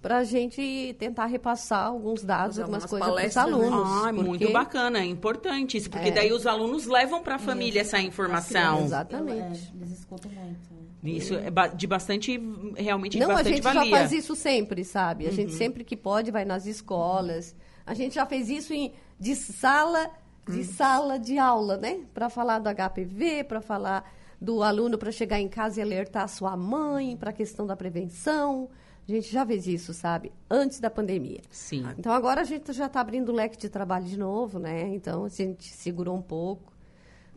para 0.02 0.18
a 0.18 0.24
gente 0.24 0.96
tentar 1.00 1.26
repassar 1.26 1.88
alguns 1.88 2.24
dados, 2.24 2.60
algumas 2.60 2.84
algumas 2.84 3.08
coisas 3.10 3.34
para 3.34 3.48
os 3.48 3.52
né? 3.52 3.58
alunos. 3.68 4.06
Ah, 4.06 4.14
muito 4.14 4.40
porque- 4.40 4.54
bacana, 4.54 5.00
é 5.00 5.06
importante 5.06 5.78
isso, 5.78 5.90
porque 5.90 6.10
É. 6.10 6.12
daí 6.12 6.32
os 6.32 6.46
alunos 6.46 6.86
levam 6.86 7.22
para 7.24 7.36
a 7.36 7.40
família 7.40 7.82
essa 7.82 8.00
informação. 8.00 8.84
Exatamente. 8.86 9.72
É, 9.74 9.78
eles 9.78 9.92
escutam 10.00 10.32
muito. 10.32 10.60
é. 11.04 11.10
Isso 11.10 11.36
é 11.36 11.50
de 11.76 11.88
bastante, 11.88 12.40
realmente 12.76 13.18
Não, 13.18 13.28
de 13.28 13.32
a 13.32 13.36
bastante 13.36 13.56
gente 13.56 13.64
valia. 13.64 13.82
Uhum. 13.82 13.90
já 13.90 13.98
faz 13.98 14.12
isso 14.12 14.36
sempre, 14.36 14.84
sabe? 14.84 15.28
A 15.28 15.32
gente 15.32 15.54
sempre 15.54 15.84
que 15.84 15.96
pode 15.96 16.32
vai 16.32 16.44
nas 16.46 16.66
escolas. 16.66 17.56
A 17.86 17.94
gente 17.94 18.16
já 18.16 18.26
fez 18.26 18.50
isso 18.50 18.74
em, 18.74 18.94
de 19.20 19.36
sala 19.36 20.10
de 20.50 20.64
sala 20.64 21.20
de 21.20 21.38
aula, 21.38 21.76
né? 21.76 22.00
Para 22.14 22.30
falar 22.30 22.60
do 22.60 22.70
HPV, 22.70 23.44
para 23.44 23.60
falar 23.60 24.10
do 24.40 24.64
aluno 24.64 24.98
para 24.98 25.12
chegar 25.12 25.40
em 25.42 25.48
casa 25.50 25.80
e 25.80 25.84
alertar 25.84 26.24
a 26.24 26.28
sua 26.28 26.56
mãe 26.56 27.18
para 27.18 27.32
a 27.32 27.34
questão 27.34 27.68
da 27.68 27.76
prevenção. 27.76 28.70
A 29.08 29.12
gente 29.12 29.32
já 29.32 29.46
fez 29.46 29.66
isso, 29.68 29.94
sabe? 29.94 30.34
Antes 30.50 30.82
da 30.82 30.90
pandemia. 30.90 31.40
Sim. 31.50 31.86
Então 31.98 32.12
agora 32.12 32.42
a 32.42 32.44
gente 32.44 32.74
já 32.74 32.88
está 32.88 33.00
abrindo 33.00 33.30
o 33.30 33.36
leque 33.36 33.58
de 33.58 33.70
trabalho 33.70 34.06
de 34.06 34.18
novo, 34.18 34.60
né? 34.60 34.90
Então 34.90 35.24
a 35.24 35.30
gente 35.30 35.70
segurou 35.70 36.16
um 36.16 36.22
pouco. 36.22 36.74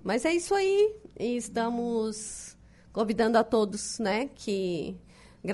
Mas 0.02 0.24
é 0.24 0.32
isso 0.34 0.52
aí. 0.52 0.96
E 1.18 1.36
estamos 1.36 2.56
convidando 2.92 3.38
a 3.38 3.44
todos, 3.44 4.00
né? 4.00 4.28
Que 4.34 4.96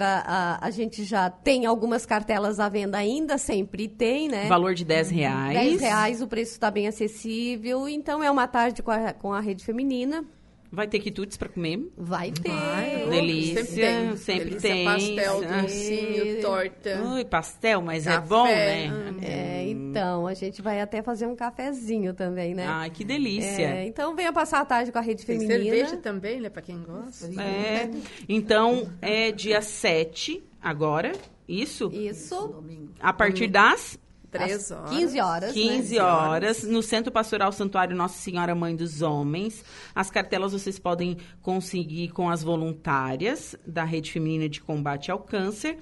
a, 0.01 0.59
a 0.67 0.71
gente 0.71 1.05
já 1.05 1.29
tem 1.29 1.67
algumas 1.67 2.07
cartelas 2.07 2.59
à 2.59 2.69
venda 2.69 2.97
ainda, 2.97 3.37
sempre 3.37 3.87
tem, 3.87 4.29
né? 4.29 4.47
Valor 4.49 4.75
de 4.75 4.85
10 4.85 5.11
reais. 5.11 5.59
10 5.59 5.81
reais, 5.81 6.23
o 6.23 6.27
preço 6.27 6.53
está 6.53 6.71
bem 6.71 6.89
acessível. 6.89 7.87
Então 7.87 8.23
é 8.23 8.31
uma 8.31 8.49
tarde 8.49 8.83
com 8.83 8.91
a, 8.91 9.13
com 9.13 9.33
a 9.35 9.41
rede 9.41 9.65
feminina. 9.65 10.25
Vai 10.71 10.87
ter 10.89 10.99
quitutes 10.99 11.37
para 11.37 11.49
comer? 11.49 11.89
Vai 11.97 12.31
ter. 12.33 12.51
Vai, 12.51 13.07
Delícia, 13.09 13.65
Sempre 13.65 13.81
tem. 13.83 14.17
sempre 14.17 14.45
Delícia, 14.51 14.71
tem. 14.71 14.85
Pastel, 14.85 15.41
Ah. 15.49 15.63
docinho, 15.63 16.41
torta. 16.43 17.03
Ui, 17.03 17.25
pastel, 17.25 17.81
mas 17.83 18.07
é 18.07 18.11
Café, 18.13 18.27
bom, 18.29 18.45
né? 18.47 18.91
hum. 18.93 19.17
É, 19.23 19.65
então, 19.69 20.27
a 20.27 20.35
gente 20.35 20.61
vai 20.61 20.81
até 20.81 21.03
fazer 21.03 21.27
um 21.27 21.37
cafezinho 21.37 22.13
também, 22.15 22.55
né? 22.55 22.67
Ai, 22.67 22.91
que 22.91 23.05
delícia. 23.05 23.63
É, 23.63 23.87
então 23.87 24.15
venha 24.17 24.33
passar 24.33 24.61
a 24.61 24.65
tarde 24.65 24.91
com 24.93 24.99
a 24.99 25.03
rede 25.03 25.25
Tem 25.25 25.39
feminina. 25.39 25.65
cerveja 25.65 25.97
também, 25.99 26.41
né? 26.41 26.49
Pra 26.51 26.63
quem 26.63 26.83
gosta. 26.83 27.27
É. 27.41 27.89
Então, 28.29 28.91
é 29.01 29.31
dia 29.31 29.63
7 29.63 30.43
agora, 30.61 31.13
isso? 31.49 31.91
Isso. 31.93 32.49
Domingo. 32.49 32.93
A 33.01 33.13
partir 33.13 33.47
das 33.47 33.99
Três 34.45 34.71
horas. 34.71 34.91
15 34.91 35.21
horas. 35.21 35.53
15 35.53 35.95
né? 35.95 36.03
horas, 36.03 36.63
no 36.63 36.83
Centro 36.83 37.13
Pastoral 37.13 37.53
Santuário 37.53 37.97
Nossa 37.97 38.19
Senhora 38.19 38.55
Mãe 38.55 38.75
dos 38.75 39.03
Homens. 39.03 39.65
As 39.95 40.11
cartelas 40.11 40.53
vocês 40.53 40.79
podem 40.79 41.17
conseguir 41.43 42.09
com 42.09 42.31
as 42.31 42.43
voluntárias 42.43 43.57
da 43.67 43.85
Rede 43.85 44.13
Feminina 44.13 44.49
de 44.49 44.61
Combate 44.61 45.11
ao 45.11 45.19
Câncer. 45.21 45.79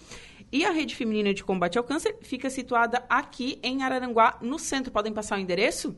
E 0.53 0.65
a 0.65 0.71
Rede 0.71 0.95
Feminina 0.95 1.35
de 1.35 1.43
Combate 1.43 1.79
ao 1.79 1.85
Câncer 1.85 2.17
fica 2.23 2.49
situada 2.49 3.05
aqui 3.09 3.59
em 3.63 3.83
Araranguá, 3.83 4.39
no 4.41 4.59
centro. 4.59 4.93
Podem 4.93 5.13
passar 5.13 5.37
o 5.37 5.41
endereço? 5.41 5.97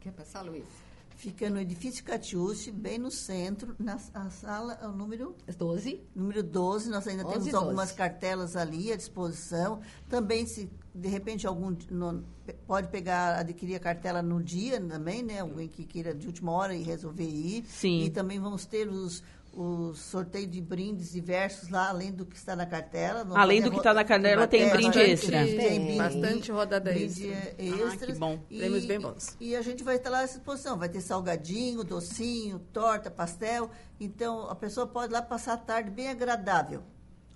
Quer 0.00 0.12
passar, 0.12 0.42
Luiz? 0.42 0.83
Fica 1.16 1.48
no 1.48 1.60
edifício 1.60 2.04
Catiúce, 2.04 2.70
bem 2.70 2.98
no 2.98 3.10
centro, 3.10 3.74
na 3.78 3.98
a 4.12 4.30
sala, 4.30 4.78
é 4.82 4.86
o 4.86 4.92
número, 4.92 5.34
12. 5.56 6.02
número 6.14 6.42
12. 6.42 6.90
Nós 6.90 7.06
ainda 7.06 7.22
11 7.24 7.32
temos 7.32 7.46
e 7.48 7.50
12. 7.52 7.64
algumas 7.64 7.92
cartelas 7.92 8.56
ali 8.56 8.92
à 8.92 8.96
disposição. 8.96 9.80
Também, 10.08 10.44
se 10.44 10.68
de 10.94 11.08
repente 11.08 11.46
algum 11.46 11.74
no- 11.90 12.24
pode 12.66 12.88
pegar, 12.88 13.38
adquirir 13.38 13.76
a 13.76 13.80
cartela 13.80 14.22
no 14.22 14.42
dia 14.42 14.80
também, 14.80 15.22
né? 15.22 15.40
Alguém 15.40 15.68
que 15.68 15.84
queira 15.84 16.14
de 16.14 16.26
última 16.26 16.52
hora 16.52 16.74
e 16.74 16.82
resolver 16.82 17.24
ir. 17.28 17.64
Sim. 17.66 18.02
E 18.04 18.10
também 18.10 18.38
vamos 18.40 18.66
ter 18.66 18.88
os 18.88 19.22
os 19.56 19.98
sorteios 20.00 20.50
de 20.50 20.60
brindes 20.60 21.12
diversos 21.12 21.68
lá, 21.68 21.88
além 21.88 22.10
do 22.12 22.26
que 22.26 22.36
está 22.36 22.56
na 22.56 22.66
cartela. 22.66 23.20
Vamos 23.24 23.36
Além 23.36 23.62
do 23.62 23.70
que 23.70 23.76
está 23.78 23.94
na 23.94 24.04
cartela, 24.04 24.46
tem 24.46 24.64
bastante- 24.68 24.82
brinde 24.90 24.98
extra. 25.12 25.44
Tem 25.46 25.80
brinde, 25.84 25.98
Bastante 25.98 26.52
rodada 26.52 26.90
brinde 26.92 27.28
extra. 27.30 27.54
extras. 27.58 27.92
Ah, 28.02 28.06
que 28.06 28.12
bom. 28.14 28.38
E- 28.50 28.58
Prêmios 28.58 28.84
bem 28.84 28.98
bons. 29.00 29.36
E 29.40 29.54
a 29.54 29.62
gente 29.62 29.84
vai 29.84 29.96
estar 29.96 30.10
lá 30.10 30.20
à 30.20 30.24
disposição. 30.26 30.78
Vai 30.78 30.88
ter 30.88 31.00
salgadinho, 31.00 31.84
docinho, 31.84 32.58
torta, 32.72 33.10
pastel. 33.10 33.70
Então, 34.00 34.48
a 34.50 34.54
pessoa 34.54 34.86
pode 34.86 35.12
ir 35.12 35.14
lá 35.14 35.22
passar 35.22 35.52
a 35.54 35.56
tarde 35.58 35.90
bem 35.90 36.08
agradável. 36.08 36.82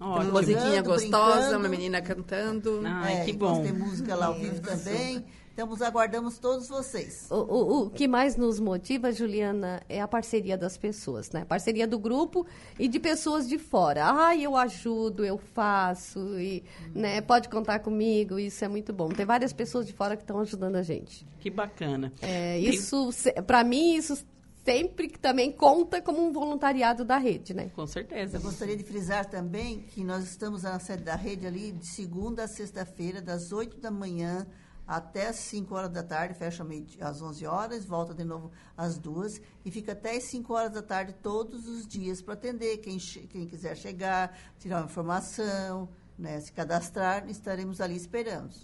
Ótimo. 0.01 0.33
Musiquinha 0.33 0.83
gostosa, 0.83 1.33
brincando. 1.41 1.59
uma 1.59 1.69
menina 1.69 2.01
cantando. 2.01 2.81
Ai, 2.85 3.15
É, 3.21 3.25
que 3.25 3.33
bom. 3.33 3.63
Ter 3.63 3.73
música 3.73 4.15
lá 4.15 4.27
ao 4.27 4.35
vivo 4.35 4.61
também. 4.61 5.25
Então, 5.53 5.67
nos 5.67 5.83
aguardamos 5.83 6.39
todos 6.39 6.69
vocês. 6.69 7.27
O, 7.29 7.35
o- 7.35 7.83
o 7.87 7.91
que 7.91 8.07
mais 8.07 8.37
nos 8.37 8.61
motiva, 8.61 9.11
Juliana, 9.11 9.83
é 9.89 10.01
a 10.01 10.07
parceria 10.07 10.57
das 10.57 10.77
pessoas, 10.79 11.33
né? 11.33 11.45
Parceria 11.45 11.85
do 11.85 11.99
grupo 11.99 12.47
e 12.79 12.87
de 12.87 13.01
pessoas 13.01 13.49
de 13.49 13.59
fora. 13.59 14.05
Ah, 14.09 14.37
eu 14.37 14.55
ajudo, 14.57 15.25
eu 15.25 15.37
faço, 15.37 16.39
e, 16.39 16.63
né? 16.95 17.21
Pode 17.21 17.49
contar 17.49 17.81
comigo, 17.81 18.39
isso 18.39 18.65
é 18.65 18.69
muito 18.69 18.93
bom. 18.93 19.09
Tem 19.09 19.27
várias 19.27 19.53
pessoas 19.53 19.85
de 19.85 19.93
fora 19.93 20.17
que 20.17 20.23
estão 20.23 20.39
ajudando 20.39 20.77
a 20.77 20.83
gente. 20.83 21.27
Que 21.41 21.51
bacana. 21.51 22.13
É, 22.23 22.53
Tem- 22.61 22.69
isso, 22.71 23.11
para 23.45 23.65
mim, 23.65 23.97
isso 23.97 24.25
sempre 24.69 25.09
que 25.09 25.19
também 25.19 25.51
conta 25.51 26.03
como 26.03 26.21
um 26.21 26.31
voluntariado 26.31 27.05
da 27.05 27.17
rede, 27.17 27.55
né? 27.55 27.71
Com 27.75 27.87
certeza. 27.87 28.37
Eu 28.37 28.43
gostaria 28.43 28.77
de 28.77 28.85
frisar 28.85 29.25
também 29.25 29.81
que 29.81 30.05
nós 30.05 30.25
estamos 30.25 30.63
na 30.63 30.79
sede 30.79 31.05
da 31.05 31.15
rede 31.15 31.47
ali 31.47 31.73
de 31.73 31.87
segunda 31.87 32.45
a 32.45 32.49
sexta-feira, 32.49 33.23
das 33.23 33.51
8 33.51 33.79
da 33.79 33.91
manhã 33.91 34.47
até 34.87 35.29
as 35.29 35.37
5 35.37 35.75
horas 35.75 35.91
da 35.91 36.03
tarde, 36.03 36.35
fecha 36.35 36.65
meio 36.65 36.87
às 37.01 37.21
11 37.21 37.47
horas, 37.47 37.85
volta 37.85 38.15
de 38.15 38.25
novo 38.25 38.51
às 38.77 38.99
duas 38.99 39.41
e 39.65 39.71
fica 39.71 39.93
até 39.93 40.17
as 40.17 40.25
5 40.25 40.53
horas 40.53 40.73
da 40.73 40.83
tarde 40.83 41.15
todos 41.23 41.67
os 41.69 41.87
dias 41.87 42.23
para 42.23 42.35
atender 42.35 42.79
quem, 42.79 42.97
quem 43.29 43.47
quiser 43.47 43.77
chegar, 43.77 44.37
tirar 44.59 44.79
uma 44.79 44.87
informação, 44.87 45.89
né, 46.19 46.41
se 46.41 46.51
cadastrar, 46.53 47.29
estaremos 47.29 47.81
ali 47.81 47.97
esperando. 47.97 48.55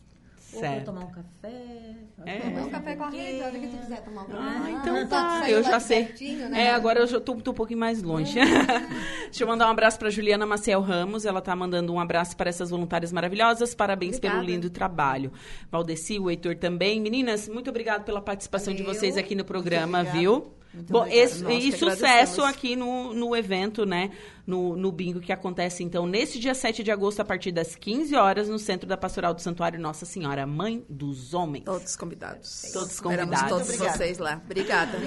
Ou 0.54 0.60
Certo. 0.60 0.84
tomar 0.86 1.00
um 1.04 1.10
café. 1.10 1.94
É. 2.26 2.38
Tomar 2.38 2.62
um 2.66 2.70
café 2.70 2.96
com 2.96 3.04
a 3.04 3.10
rede, 3.10 3.42
a 3.42 3.46
hora 3.46 3.58
que 3.58 3.66
tu 3.66 3.76
quiser 3.76 4.02
tomar 4.02 4.22
um 4.22 4.24
café. 4.26 4.38
Ah, 4.40 4.70
então 4.70 5.08
tá, 5.08 5.40
tá, 5.40 5.50
eu 5.50 5.62
já 5.62 5.78
de 5.78 5.82
sei. 5.84 6.04
pertinho, 6.04 6.48
né? 6.48 6.64
É, 6.66 6.70
agora 6.70 7.00
eu 7.00 7.06
já 7.06 7.20
tô, 7.20 7.34
tô 7.36 7.50
um 7.50 7.54
pouquinho 7.54 7.80
mais 7.80 8.02
longe. 8.02 8.38
Deixa 9.24 9.42
eu 9.44 9.48
mandar 9.48 9.66
um 9.66 9.70
abraço 9.70 9.98
para 9.98 10.08
Juliana 10.10 10.46
Maciel 10.46 10.80
Ramos, 10.80 11.24
ela 11.26 11.40
tá 11.40 11.54
mandando 11.54 11.92
um 11.92 12.00
abraço 12.00 12.36
para 12.36 12.48
essas 12.48 12.70
voluntárias 12.70 13.12
maravilhosas, 13.12 13.74
parabéns 13.74 14.18
pelo 14.18 14.34
Obrigada. 14.34 14.52
lindo 14.56 14.70
trabalho. 14.70 15.32
Valdeci, 15.70 16.18
o 16.18 16.30
Heitor 16.30 16.56
também. 16.56 17.00
Meninas, 17.00 17.48
muito 17.48 17.68
obrigado 17.68 18.04
pela 18.04 18.20
participação 18.22 18.72
de 18.74 18.82
Valeu. 18.82 18.98
vocês 18.98 19.16
aqui 19.16 19.34
no 19.34 19.44
programa, 19.44 19.98
obrigada. 20.00 20.18
viu? 20.18 20.52
Muito 20.74 20.92
Bom, 20.92 21.00
obrigada. 21.00 21.22
esse- 21.24 21.42
Nós 21.42 21.64
e 21.64 21.72
sucesso 21.72 22.42
aqui 22.42 22.74
no, 22.76 23.14
no 23.14 23.34
evento, 23.36 23.86
né? 23.86 24.10
No, 24.46 24.76
no 24.76 24.92
bingo 24.92 25.20
que 25.20 25.32
acontece, 25.32 25.82
então, 25.82 26.06
nesse 26.06 26.38
dia 26.38 26.54
7 26.54 26.82
de 26.82 26.90
agosto, 26.90 27.20
a 27.20 27.24
partir 27.24 27.50
das 27.50 27.74
15 27.74 28.14
horas, 28.14 28.46
no 28.46 28.58
centro 28.58 28.86
da 28.86 28.94
Pastoral 28.94 29.32
do 29.32 29.40
Santuário 29.40 29.80
Nossa 29.80 30.04
Senhora, 30.04 30.46
Mãe 30.46 30.84
dos 30.86 31.32
Homens. 31.32 31.64
Todos 31.64 31.96
convidados. 31.96 32.70
Todos 32.72 32.90
Esperamos 32.92 33.24
convidados. 33.24 33.48
todos 33.48 33.68
Muito 33.68 33.80
obrigada. 33.80 33.96
vocês 33.98 34.18
lá. 34.18 34.42
Obrigada. 34.44 34.98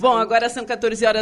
Bom, 0.00 0.16
agora 0.16 0.48
são 0.48 0.64
14 0.64 1.06
horas. 1.06 1.18